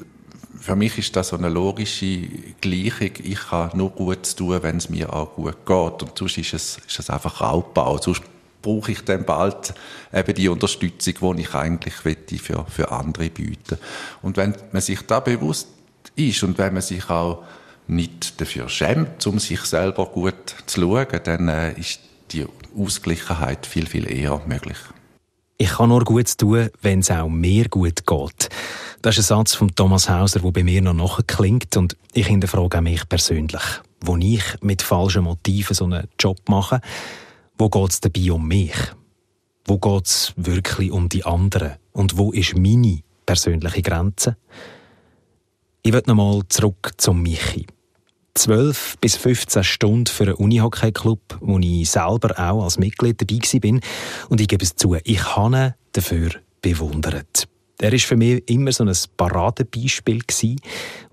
für 0.60 0.76
mich 0.76 0.98
ist 0.98 1.16
das 1.16 1.30
so 1.30 1.38
eine 1.38 1.50
logische 1.50 2.28
Gleichung. 2.62 3.12
Ich 3.24 3.52
habe 3.52 3.76
nur 3.76 3.90
Gutes 3.90 4.36
tun, 4.36 4.62
wenn 4.62 4.78
es 4.78 4.90
mir 4.90 5.12
auch 5.12 5.34
gut 5.34 5.66
geht. 5.66 6.04
Und 6.04 6.18
sonst 6.18 6.38
ist 6.38 6.54
es, 6.54 6.78
ist 6.88 7.00
es 7.00 7.10
einfach 7.10 7.42
Raubbau. 7.42 7.98
Sonst 7.98 8.22
brauche 8.62 8.92
ich 8.92 9.02
dann 9.04 9.26
bald 9.26 9.74
eben 10.14 10.34
die 10.36 10.50
Unterstützung, 10.50 11.36
die 11.36 11.42
ich 11.42 11.56
eigentlich 11.56 11.94
für, 11.96 12.66
für 12.70 12.92
andere 12.92 13.30
bieten 13.30 13.78
Und 14.22 14.38
wenn 14.38 14.56
man 14.72 14.82
sich 14.82 15.02
da 15.02 15.20
bewusst 15.20 15.68
ist 16.16 16.44
und 16.44 16.58
wenn 16.58 16.74
man 16.74 16.82
sich 16.82 17.10
auch 17.10 17.44
nicht 17.88 18.40
dafür 18.40 18.70
schämt, 18.70 19.26
um 19.28 19.40
sich 19.40 19.62
selber 19.62 20.06
gut 20.06 20.56
zu 20.66 20.82
schauen, 20.82 21.20
dann 21.24 21.50
äh, 21.50 21.74
ist 21.74 22.00
die 22.32 22.46
Ausgleichheit 22.78 23.66
viel, 23.66 23.86
viel 23.86 24.10
eher 24.10 24.42
möglich. 24.46 24.78
Ich 25.58 25.70
kann 25.70 25.90
nur 25.90 26.04
gut 26.04 26.38
tun, 26.38 26.70
wenn 26.82 27.00
es 27.00 27.12
auch 27.12 27.30
mir 27.30 27.70
gut 27.70 28.08
geht. 28.08 28.50
Das 29.02 29.18
ist 29.18 29.32
ein 29.32 29.38
Satz 29.38 29.54
von 29.54 29.76
Thomas 29.76 30.10
Hauser, 30.10 30.40
der 30.40 30.52
bei 30.52 30.64
mir 30.64 30.82
noch 30.82 30.94
nachklingt 30.94 31.78
und 31.78 31.98
ich 32.14 32.28
hinterfrage 32.28 32.80
auch 32.80 32.82
mich 32.82 33.08
persönlich. 33.08 33.62
Wo 34.00 34.18
ich 34.18 34.44
mit 34.62 34.82
falschen 34.82 35.24
Motiven 35.24 35.76
so 35.76 35.84
einen 35.84 36.08
Job 36.20 36.40
mache, 36.50 36.82
wo 37.62 37.70
geht 37.70 37.92
es 37.92 38.00
dabei 38.02 38.32
um 38.32 38.48
mich? 38.48 38.74
Wo 39.66 39.78
geht 39.78 40.08
es 40.08 40.34
wirklich 40.36 40.92
um 40.92 41.10
die 41.10 41.24
anderen? 41.24 41.74
Und 41.92 42.18
wo 42.18 42.32
ist 42.32 42.58
meine 42.58 43.02
persönliche 43.28 43.84
Grenze? 43.84 44.36
Ich 45.84 45.94
will 45.94 46.02
nochmal 46.08 46.42
zurück 46.50 46.94
zum 46.98 47.22
Michi. 47.22 47.68
12 48.34 48.98
bis 49.00 49.16
15 49.16 49.64
Stunden 49.64 50.08
für 50.08 50.24
einen 50.24 50.34
Unihockey-Club, 50.34 51.38
wo 51.40 51.60
ich 51.60 51.88
selber 51.88 52.32
auch 52.40 52.64
als 52.64 52.80
Mitglied 52.80 53.22
dabei 53.22 53.38
war. 53.38 53.80
Und 54.30 54.42
ich 54.42 54.48
gebe 54.48 54.64
es 54.64 54.76
zu, 54.76 54.96
ich 54.96 55.24
habe 55.36 55.56
ihn 55.56 55.74
dafür 55.92 56.32
bewundert. 56.64 57.48
Er 57.80 57.92
war 57.92 58.00
für 58.00 58.18
mich 58.18 58.50
immer 58.50 58.72
so 58.72 58.86
ein 58.86 58.96
Paradebeispiel 59.18 60.24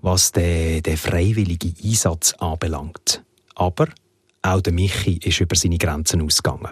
was 0.01 0.31
den, 0.31 0.81
den 0.81 0.97
freiwilligen 0.97 1.75
Einsatz 1.83 2.33
anbelangt. 2.39 3.23
Aber 3.53 3.89
auch 4.41 4.61
der 4.61 4.73
Michi 4.73 5.19
ist 5.23 5.41
über 5.41 5.55
seine 5.55 5.77
Grenzen 5.77 6.21
ausgegangen 6.21 6.69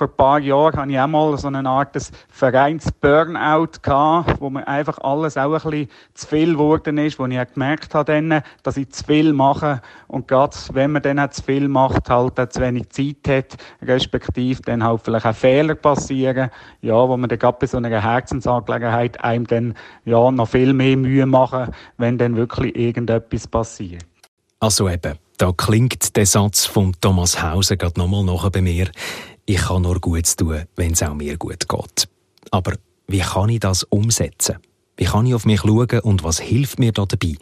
vor 0.00 0.08
ein 0.08 0.16
paar 0.16 0.40
Jahren 0.40 0.76
hatte 0.78 0.92
ich 0.92 0.98
auch 0.98 1.06
mal 1.08 1.36
so 1.36 1.48
eine 1.48 1.68
Art 1.68 1.94
Vereins-Burnout 2.30 3.82
wo 4.38 4.48
mir 4.48 4.66
einfach 4.66 4.96
alles 4.96 5.36
auch 5.36 5.52
ein 5.52 5.70
bisschen 5.70 5.88
zu 6.14 6.26
viel 6.26 6.52
geworden 6.54 6.96
ist, 6.96 7.18
wo 7.18 7.26
ich 7.26 7.52
gemerkt 7.52 7.94
habe, 7.94 8.42
dass 8.62 8.78
ich 8.78 8.88
zu 8.92 9.04
viel 9.04 9.34
mache 9.34 9.82
und 10.08 10.26
gerade 10.26 10.56
wenn 10.72 10.92
man 10.92 11.02
dann 11.02 11.30
zu 11.30 11.42
viel 11.42 11.68
macht, 11.68 12.08
halt 12.08 12.40
auch 12.40 12.48
zu 12.48 12.62
wenig 12.62 12.88
Zeit 12.88 13.28
hat, 13.28 13.56
respektive 13.86 14.62
dann 14.62 14.82
halt 14.82 15.02
vielleicht 15.04 15.26
auch 15.26 15.34
Fehler 15.34 15.74
passieren, 15.74 16.48
ja, 16.80 17.06
wo 17.06 17.18
man 17.18 17.28
dann 17.28 17.38
gerade 17.38 17.58
bei 17.60 17.66
so 17.66 17.76
einer 17.76 17.90
Herzensangelegenheit 18.00 19.22
einem 19.22 19.46
dann 19.46 19.74
ja 20.06 20.30
noch 20.30 20.48
viel 20.48 20.72
mehr 20.72 20.96
Mühe 20.96 21.26
machen, 21.26 21.74
wenn 21.98 22.16
dann 22.16 22.36
wirklich 22.36 22.74
irgendetwas 22.74 23.46
passiert. 23.46 24.06
Also 24.60 24.88
eben, 24.88 25.18
da 25.40 25.52
klingt 25.52 26.16
der 26.16 26.26
Satz 26.26 26.66
von 26.66 26.94
Thomas 27.00 27.42
Hauser 27.42 27.76
gerade 27.76 27.98
nochmal 27.98 28.24
nach 28.24 28.50
bei 28.50 28.60
mir 28.60 28.90
ich 29.46 29.56
kann 29.56 29.82
nur 29.82 29.98
Gutes 29.98 30.36
tun, 30.36 30.64
wenn 30.76 30.92
es 30.92 31.02
auch 31.02 31.14
mir 31.14 31.36
gut 31.36 31.68
geht. 31.68 32.08
Aber 32.50 32.74
wie 33.08 33.18
kann 33.18 33.48
ich 33.48 33.60
das 33.60 33.82
umsetzen? 33.84 34.58
Wie 34.96 35.06
kann 35.06 35.26
ich 35.26 35.34
auf 35.34 35.46
mich 35.46 35.62
schauen 35.62 36.00
und 36.00 36.22
was 36.22 36.38
hilft 36.38 36.78
mir 36.78 36.92
da 36.92 37.04
dabei? 37.04 37.34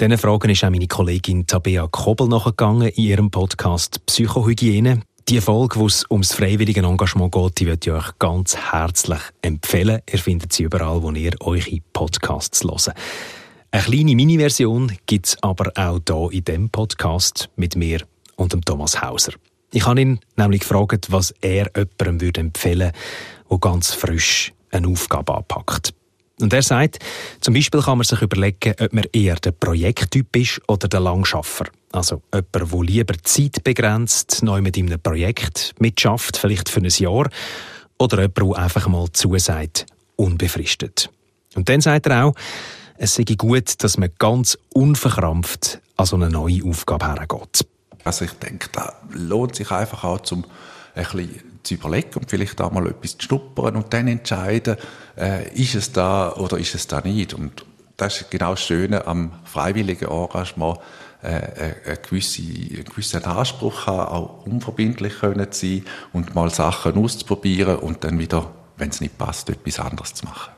Diesen 0.00 0.16
Fragen 0.16 0.50
ist 0.50 0.64
auch 0.64 0.70
meine 0.70 0.86
Kollegin 0.86 1.46
Tabea 1.46 1.86
Kobel 1.88 2.28
nachgegangen 2.28 2.88
in 2.88 3.04
ihrem 3.04 3.30
Podcast 3.30 4.06
Psychohygiene. 4.06 5.02
Die 5.28 5.40
Folge, 5.40 5.80
wo 5.80 5.86
es 5.86 6.08
ums 6.10 6.32
freiwillige 6.32 6.80
Engagement 6.80 7.32
geht, 7.32 7.60
die 7.60 7.66
würde 7.66 7.90
ich 7.90 7.92
euch 7.92 8.18
ganz 8.18 8.56
herzlich 8.56 9.20
empfehlen. 9.42 10.00
Ihr 10.10 10.18
findet 10.18 10.52
sie 10.52 10.62
überall, 10.62 11.02
wo 11.02 11.10
ihr 11.10 11.34
eure 11.40 11.80
Podcasts 11.92 12.62
hört. 12.62 12.94
Eine 13.74 13.82
kleine 13.82 14.14
Mini-Version 14.14 14.92
gibt 15.04 15.26
es 15.26 15.42
aber 15.42 15.72
auch 15.74 15.98
hier 16.06 16.38
in 16.38 16.44
diesem 16.44 16.70
Podcast 16.70 17.50
mit 17.56 17.74
mir 17.74 18.02
und 18.36 18.52
dem 18.52 18.64
Thomas 18.64 19.02
Hauser. 19.02 19.32
Ich 19.72 19.84
habe 19.84 20.00
ihn 20.00 20.20
nämlich 20.36 20.60
gefragt, 20.60 21.10
was 21.10 21.34
er 21.40 21.72
jemandem 21.74 22.20
würde 22.20 22.40
empfehlen 22.40 22.92
würde, 22.92 23.50
der 23.50 23.58
ganz 23.58 23.92
frisch 23.92 24.52
eine 24.70 24.86
Aufgabe 24.86 25.36
anpackt. 25.36 25.92
Und 26.38 26.52
er 26.52 26.62
sagt, 26.62 27.00
zum 27.40 27.54
Beispiel 27.54 27.82
kann 27.82 27.98
man 27.98 28.04
sich 28.04 28.22
überlegen, 28.22 28.76
ob 28.78 28.92
man 28.92 29.06
eher 29.12 29.34
der 29.34 29.50
Projekttyp 29.50 30.36
ist 30.36 30.60
oder 30.68 30.86
der 30.86 31.00
Langschaffer. 31.00 31.64
Also 31.90 32.22
jemand, 32.32 32.72
der 32.72 32.82
lieber 32.82 33.14
zeitbegrenzt 33.24 34.44
neu 34.44 34.60
mit 34.60 34.78
einem 34.78 35.00
Projekt 35.00 35.74
mitschafft, 35.80 36.36
vielleicht 36.36 36.68
für 36.68 36.78
ein 36.78 36.92
Jahr, 36.96 37.28
oder 37.98 38.18
jemand, 38.18 38.38
der 38.38 38.56
einfach 38.56 38.86
mal 38.86 39.08
zusagt, 39.12 39.86
unbefristet. 40.14 41.10
Und 41.56 41.68
dann 41.68 41.80
sagt 41.80 42.06
er 42.06 42.26
auch, 42.26 42.34
es 42.96 43.14
sei 43.14 43.24
gut, 43.24 43.82
dass 43.82 43.98
man 43.98 44.10
ganz 44.18 44.58
unverkrampft 44.72 45.80
an 45.96 46.06
so 46.06 46.16
eine 46.16 46.30
neue 46.30 46.64
Aufgabe 46.64 47.06
hergeht. 47.06 47.66
Also 48.04 48.24
ich 48.24 48.32
denke, 48.32 48.68
da 48.72 48.94
lohnt 49.10 49.56
sich 49.56 49.70
einfach 49.70 50.04
auch, 50.04 50.20
zum 50.20 50.44
ein 50.94 51.04
bisschen 51.04 51.42
zu 51.62 51.74
überlegen 51.74 52.10
und 52.14 52.30
vielleicht 52.30 52.60
auch 52.60 52.70
mal 52.70 52.86
etwas 52.86 53.18
zu 53.18 53.26
schnuppern 53.26 53.76
und 53.76 53.92
dann 53.92 54.06
entscheiden, 54.06 54.76
äh, 55.16 55.52
ist 55.54 55.74
es 55.74 55.92
da 55.92 56.32
oder 56.34 56.58
ist 56.58 56.74
es 56.74 56.86
da 56.86 57.00
nicht. 57.00 57.34
Und 57.34 57.64
das 57.96 58.20
ist 58.20 58.30
genau 58.30 58.50
das 58.50 58.62
Schöne 58.62 59.06
am 59.06 59.32
freiwilligen 59.44 60.08
Engagement, 60.08 60.78
äh, 61.22 61.36
äh 61.36 61.74
einen, 61.86 61.98
gewissen, 62.02 62.84
gewissen 62.84 63.24
Anspruch 63.24 63.86
haben, 63.86 64.12
auch 64.12 64.46
unverbindlich 64.46 65.20
können 65.20 65.48
sein 65.50 65.84
und 66.12 66.34
mal 66.34 66.50
Sachen 66.50 66.96
auszuprobieren 66.96 67.76
und 67.76 68.04
dann 68.04 68.18
wieder, 68.18 68.50
wenn 68.76 68.90
es 68.90 69.00
nicht 69.00 69.18
passt, 69.18 69.48
etwas 69.48 69.80
anderes 69.80 70.14
zu 70.14 70.26
machen. 70.26 70.52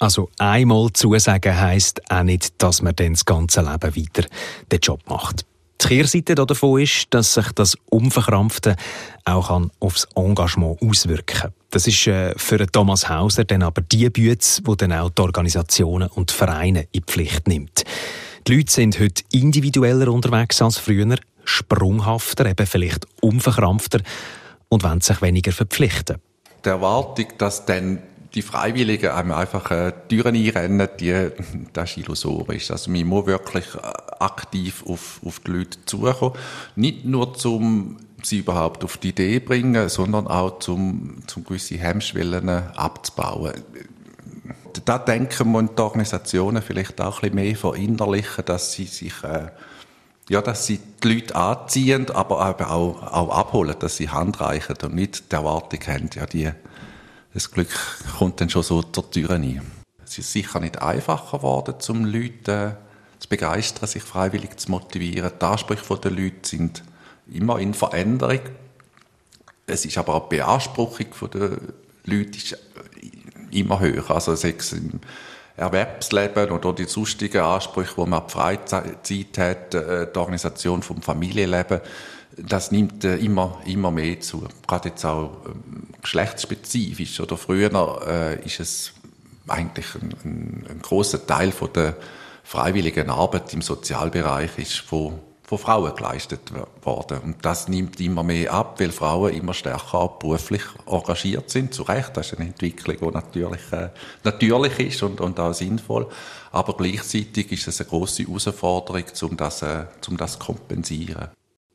Also 0.00 0.30
einmal 0.38 0.88
zusagen 0.94 1.60
heisst 1.60 2.10
auch 2.10 2.22
nicht, 2.22 2.54
dass 2.56 2.80
man 2.80 2.96
dann 2.96 3.12
das 3.12 3.26
ganze 3.26 3.60
Leben 3.60 3.96
weiter 3.96 4.28
den 4.72 4.80
Job 4.80 5.02
macht. 5.08 5.44
Die 5.82 5.88
Kehrseite 5.88 6.34
davon 6.34 6.80
ist, 6.80 7.08
dass 7.10 7.34
sich 7.34 7.52
das 7.52 7.76
Unverkrampfte 7.90 8.76
auch 9.26 9.68
aufs 9.78 10.08
Engagement 10.14 10.80
auswirken 10.82 11.38
kann. 11.38 11.52
Das 11.70 11.86
ist 11.86 12.06
äh, 12.06 12.32
für 12.36 12.66
Thomas 12.66 13.10
Hauser 13.10 13.44
dann 13.44 13.62
aber 13.62 13.82
die 13.82 14.08
Bühne, 14.08 14.36
die 14.36 14.76
dann 14.78 14.92
auch 14.92 15.10
die 15.10 15.22
Organisationen 15.22 16.08
und 16.08 16.30
Vereine 16.30 16.80
in 16.80 16.88
die 16.94 17.00
Pflicht 17.02 17.46
nimmt. 17.46 17.84
Die 18.46 18.56
Leute 18.56 18.72
sind 18.72 18.98
heute 18.98 19.22
individueller 19.32 20.08
unterwegs 20.08 20.62
als 20.62 20.78
früher, 20.78 21.14
sprunghafter, 21.44 22.46
eben 22.46 22.66
vielleicht 22.66 23.06
unverkrampfter 23.20 24.00
und 24.70 24.82
wollen 24.82 25.02
sich 25.02 25.20
weniger 25.20 25.52
verpflichten. 25.52 26.16
Die 26.64 26.68
Erwartung, 26.68 27.26
dass 27.38 27.66
dann 27.66 28.00
die 28.34 28.42
Freiwilligen 28.42 29.10
einem 29.10 29.32
einfach 29.32 29.70
äh, 29.70 29.92
Türen 30.08 30.36
einrennen, 30.36 30.88
die, 30.98 31.30
das 31.72 31.90
ist 31.90 31.96
illusorisch. 31.98 32.70
Also 32.70 32.90
man 32.90 33.06
muss 33.06 33.26
wirklich 33.26 33.66
äh, 33.74 33.78
aktiv 34.20 34.84
auf, 34.86 35.20
auf 35.24 35.40
die 35.40 35.50
Leute 35.50 35.84
zukommen. 35.84 36.34
Nicht 36.76 37.04
nur 37.04 37.34
zum 37.34 37.96
sie 38.22 38.38
überhaupt 38.38 38.84
auf 38.84 38.98
die 38.98 39.10
Idee 39.10 39.40
bringen, 39.40 39.88
sondern 39.88 40.26
auch 40.26 40.58
zum, 40.58 41.22
zum 41.26 41.44
gewisse 41.44 41.78
Hemmschwellen 41.78 42.48
abzubauen. 42.48 43.52
Da 44.84 44.98
denken 44.98 45.52
wir 45.52 45.62
die 45.62 45.82
Organisationen 45.82 46.62
vielleicht 46.62 47.00
auch 47.00 47.22
ein 47.22 47.32
bisschen 47.32 47.34
mehr 47.34 47.56
verinnerlichen, 47.56 48.44
dass 48.44 48.72
sie 48.72 48.84
sich, 48.84 49.14
äh, 49.24 49.48
ja, 50.28 50.42
dass 50.42 50.66
sie 50.66 50.80
die 51.02 51.14
Leute 51.14 51.34
anziehen, 51.34 52.10
aber 52.10 52.40
auch, 52.70 53.02
auch 53.02 53.36
abholen, 53.36 53.74
dass 53.78 53.96
sie 53.96 54.08
Hand 54.08 54.40
reichen 54.40 54.76
und 54.82 54.94
nicht 54.94 55.32
die 55.32 55.34
Erwartung 55.34 55.80
haben, 55.86 56.10
ja, 56.14 56.26
die, 56.26 56.50
das 57.32 57.50
Glück 57.50 57.70
kommt 58.18 58.40
dann 58.40 58.50
schon 58.50 58.62
so 58.62 58.82
zur 58.82 59.10
Tür 59.10 59.30
rein. 59.30 59.62
Es 60.04 60.18
ist 60.18 60.32
sicher 60.32 60.60
nicht 60.60 60.82
einfacher 60.82 61.38
geworden, 61.38 61.74
um 61.88 62.04
Leute 62.04 62.76
zu 63.18 63.28
begeistern, 63.28 63.88
sich 63.88 64.02
freiwillig 64.02 64.58
zu 64.58 64.70
motivieren. 64.70 65.30
Die 65.40 65.44
Ansprüche 65.44 65.98
der 65.98 66.10
Leute 66.10 66.48
sind 66.48 66.82
immer 67.32 67.58
in 67.60 67.74
Veränderung. 67.74 68.40
Es 69.66 69.84
ist 69.84 69.98
aber 69.98 70.14
auch 70.14 70.28
die 70.28 70.36
Beanspruchung 70.36 71.06
der 71.32 71.58
Leute 72.04 72.38
ist 72.38 72.58
immer 73.52 73.78
höher. 73.78 74.10
Also 74.10 74.34
sechs 74.34 74.72
im 74.72 75.00
Erwerbsleben 75.56 76.50
oder 76.50 76.72
die 76.72 76.84
sonstigen 76.84 77.42
Ansprüche, 77.42 77.94
die 77.94 78.08
man 78.08 78.20
an 78.20 78.26
die 78.26 78.32
Freizeit 78.32 79.38
hat, 79.38 79.74
äh, 79.74 80.10
die 80.12 80.18
Organisation 80.18 80.82
vom 80.82 81.02
Familienleben, 81.02 81.80
das 82.36 82.70
nimmt 82.70 83.04
äh, 83.04 83.16
immer, 83.16 83.60
immer 83.66 83.90
mehr 83.90 84.20
zu. 84.20 84.46
Gerade 84.66 84.90
jetzt 84.90 85.04
auch 85.04 85.30
ähm, 85.46 85.88
geschlechtsspezifisch. 86.00 87.20
Oder 87.20 87.36
früher 87.36 88.02
äh, 88.06 88.44
ist 88.44 88.60
es 88.60 88.92
eigentlich 89.48 89.86
ein, 89.94 90.14
ein, 90.24 90.66
ein 90.68 90.82
großer 90.82 91.26
Teil 91.26 91.52
von 91.52 91.72
der 91.72 91.96
freiwilligen 92.44 93.10
Arbeit 93.10 93.52
im 93.54 93.62
Sozialbereich 93.62 94.58
ist 94.58 94.78
von, 94.78 95.18
von 95.42 95.58
Frauen 95.58 95.94
geleistet 95.94 96.52
worden. 96.82 97.18
Und 97.18 97.44
das 97.44 97.68
nimmt 97.68 98.00
immer 98.00 98.22
mehr 98.22 98.52
ab, 98.52 98.80
weil 98.80 98.90
Frauen 98.90 99.34
immer 99.34 99.54
stärker 99.54 100.08
beruflich 100.18 100.62
engagiert 100.86 101.50
sind. 101.50 101.74
Zu 101.74 101.82
Recht, 101.82 102.16
das 102.16 102.32
ist 102.32 102.38
eine 102.38 102.48
Entwicklung, 102.48 102.96
die 103.00 103.14
natürlich, 103.14 103.72
äh, 103.72 103.90
natürlich 104.24 104.78
ist 104.78 105.02
und, 105.02 105.20
und 105.20 105.38
auch 105.38 105.52
sinnvoll. 105.52 106.08
Aber 106.52 106.76
gleichzeitig 106.76 107.52
ist 107.52 107.68
es 107.68 107.80
eine 107.80 107.88
große 107.88 108.24
Herausforderung, 108.24 109.04
um 109.22 109.36
das, 109.36 109.62
äh, 109.62 109.84
um 110.08 110.16
das 110.16 110.32
zu 110.32 110.38
kompensieren 110.38 111.28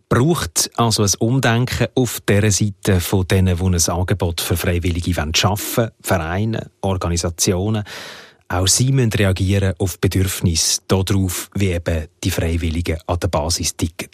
braucht 0.10 0.70
also 0.76 1.04
ein 1.04 1.12
Umdenken 1.20 1.88
auf 1.96 2.22
der 2.28 2.52
Seite 2.52 3.00
von 3.00 3.28
denen, 3.28 3.58
die 3.58 3.64
ein 3.64 3.90
Angebot 3.96 4.42
für 4.42 4.58
Freiwillige 4.58 5.14
schaffen 5.36 5.76
wollen, 5.78 5.92
Vereine, 6.02 6.72
Organisationen. 6.82 7.84
Auch 8.48 8.68
sie 8.68 8.92
müssen 8.92 9.14
reagieren 9.14 9.74
auf 9.80 10.00
Bedürfnisse 10.00 10.82
darauf, 10.88 11.50
wie 11.56 11.72
eben 11.72 12.08
die 12.24 12.32
Freiwilligen 12.32 13.00
an 13.08 13.20
der 13.20 13.28
Basis 13.28 13.76
ticken. 13.76 14.10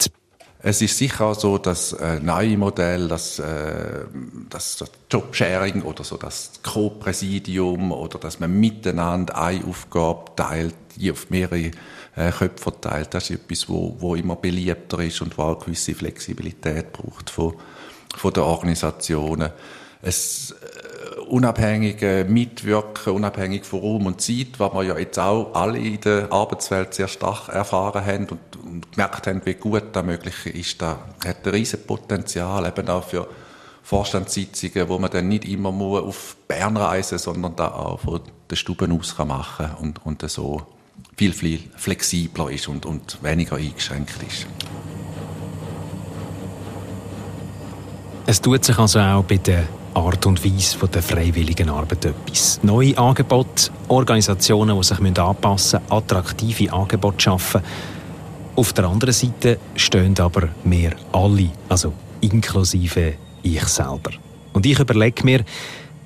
Es 0.64 0.80
ist 0.80 0.96
sicher 0.96 1.26
auch 1.26 1.34
so, 1.34 1.58
dass 1.58 1.92
äh, 1.92 2.20
neue 2.20 2.56
Modell, 2.56 3.08
das, 3.08 3.40
äh, 3.40 4.04
das 4.48 4.84
Jobsharing 5.10 5.82
oder 5.82 6.04
so 6.04 6.16
das 6.16 6.52
Co-Präsidium 6.62 7.90
oder 7.90 8.18
dass 8.20 8.38
man 8.38 8.52
miteinander 8.52 9.36
eine 9.36 9.64
Aufgabe 9.64 10.26
teilt, 10.36 10.76
die 10.96 11.10
auf 11.10 11.30
mehrere 11.30 11.72
äh, 12.16 12.30
Köpfe 12.30 12.62
verteilt. 12.62 13.14
Das 13.14 13.30
ist 13.30 13.42
etwas, 13.42 13.68
wo, 13.68 13.96
wo 13.98 14.14
immer 14.14 14.36
beliebter 14.36 15.00
ist 15.00 15.20
und 15.22 15.36
wo 15.38 15.42
auch 15.42 15.64
gewisse 15.64 15.94
Flexibilität 15.94 16.92
braucht 16.92 17.30
von, 17.30 17.54
von 18.16 18.32
den 18.32 18.42
Organisationen. 18.42 19.50
Es, 20.02 20.52
äh, 20.52 21.20
unabhängige 21.32 22.26
Mitwirken, 22.28 23.14
unabhängig 23.14 23.64
von 23.64 23.80
Raum 23.80 24.06
und 24.06 24.20
Zeit, 24.20 24.58
was 24.58 24.72
wir 24.74 24.82
ja 24.82 24.98
jetzt 24.98 25.18
auch 25.18 25.54
alle 25.54 25.78
in 25.78 26.00
der 26.00 26.30
Arbeitswelt 26.30 26.92
sehr 26.92 27.08
stark 27.08 27.48
erfahren 27.48 28.04
haben 28.04 28.26
und, 28.26 28.56
und 28.62 28.92
gemerkt 28.92 29.26
haben, 29.26 29.40
wie 29.44 29.54
gut 29.54 29.84
das 29.92 30.04
möglich 30.04 30.46
ist, 30.46 30.82
da 30.82 30.98
hat 31.24 31.46
ein 31.46 31.50
riesen 31.50 31.86
Potenzial 31.86 32.66
eben 32.66 32.88
auch 32.88 33.04
für 33.04 33.28
Vorstandssitzungen, 33.82 34.88
wo 34.88 34.98
man 34.98 35.10
dann 35.10 35.28
nicht 35.28 35.44
immer 35.44 35.72
muss 35.72 36.02
auf 36.02 36.36
Bern 36.46 36.76
reisen 36.76 37.18
sondern 37.18 37.56
da 37.56 37.68
auch 37.68 38.00
von 38.00 38.20
den 38.50 38.56
Stuben 38.56 38.98
aus 38.98 39.16
kann 39.16 39.28
machen 39.28 39.70
und, 39.80 40.04
und 40.04 40.28
so 40.30 40.66
viel, 41.16 41.32
viel 41.32 41.60
flexibler 41.76 42.50
ist 42.50 42.68
und, 42.68 42.86
und 42.86 43.22
weniger 43.22 43.56
eingeschränkt 43.56 44.22
ist. 44.26 44.46
Es 48.26 48.40
tut 48.40 48.64
sich 48.64 48.78
also 48.78 49.00
auch 49.00 49.24
bei 49.24 49.36
der 49.36 49.64
Art 49.94 50.24
und 50.26 50.44
Weise 50.44 50.78
der 50.88 51.02
freiwilligen 51.02 51.68
Arbeit 51.68 52.04
etwas. 52.06 52.60
Neue 52.62 52.96
Angebote, 52.96 53.70
Organisationen, 53.88 54.76
die 54.76 54.84
sich 54.84 54.98
anpassen 54.98 55.80
müssen, 55.80 55.92
attraktive 55.92 56.72
Angebote 56.72 57.20
schaffen. 57.20 57.62
Auf 58.56 58.72
der 58.72 58.86
anderen 58.86 59.12
Seite 59.12 59.58
stehen 59.76 60.18
aber 60.18 60.48
wir 60.64 60.92
alle, 61.12 61.50
also 61.68 61.92
inklusive 62.20 63.14
ich 63.42 63.64
selber. 63.64 64.12
Und 64.52 64.66
ich 64.66 64.78
überlege 64.78 65.24
mir, 65.24 65.44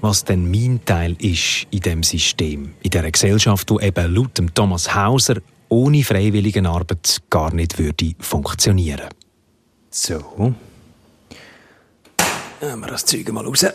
was 0.00 0.24
denn 0.24 0.50
mein 0.50 0.80
Teil 0.84 1.16
ist 1.18 1.66
in 1.70 1.80
dem 1.80 2.02
System, 2.02 2.74
in 2.82 2.90
der 2.90 3.10
Gesellschaft, 3.10 3.70
wo 3.70 3.80
eben 3.80 4.14
laut 4.14 4.40
Thomas 4.54 4.94
Hauser 4.94 5.36
ohne 5.68 6.04
freiwillige 6.04 6.64
Arbeit 6.68 7.22
gar 7.30 7.52
nicht 7.52 7.78
würde 7.78 8.14
funktionieren. 8.20 9.08
So. 9.90 10.54
Nehmen 12.60 12.80
wir 12.80 12.86
das 12.88 13.04
Zeug 13.04 13.30
mal 13.32 13.44
raus. 13.44 13.62
Ja. 13.62 13.72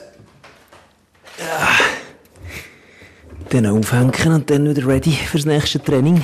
Dann 3.49 3.65
aufhängen 3.65 4.33
und 4.33 4.49
dann 4.49 4.69
wieder 4.69 4.87
ready 4.87 5.11
fürs 5.11 5.45
nächste 5.45 5.83
Training. 5.83 6.23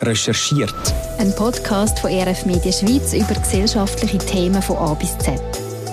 Recherchiert. 0.00 1.07
Ein 1.18 1.34
Podcast 1.34 1.98
von 1.98 2.10
RF 2.12 2.46
Media 2.46 2.70
Schweiz 2.70 3.12
über 3.12 3.34
gesellschaftliche 3.34 4.18
Themen 4.18 4.62
von 4.62 4.76
A 4.76 4.94
bis 4.94 5.18
Z. 5.18 5.40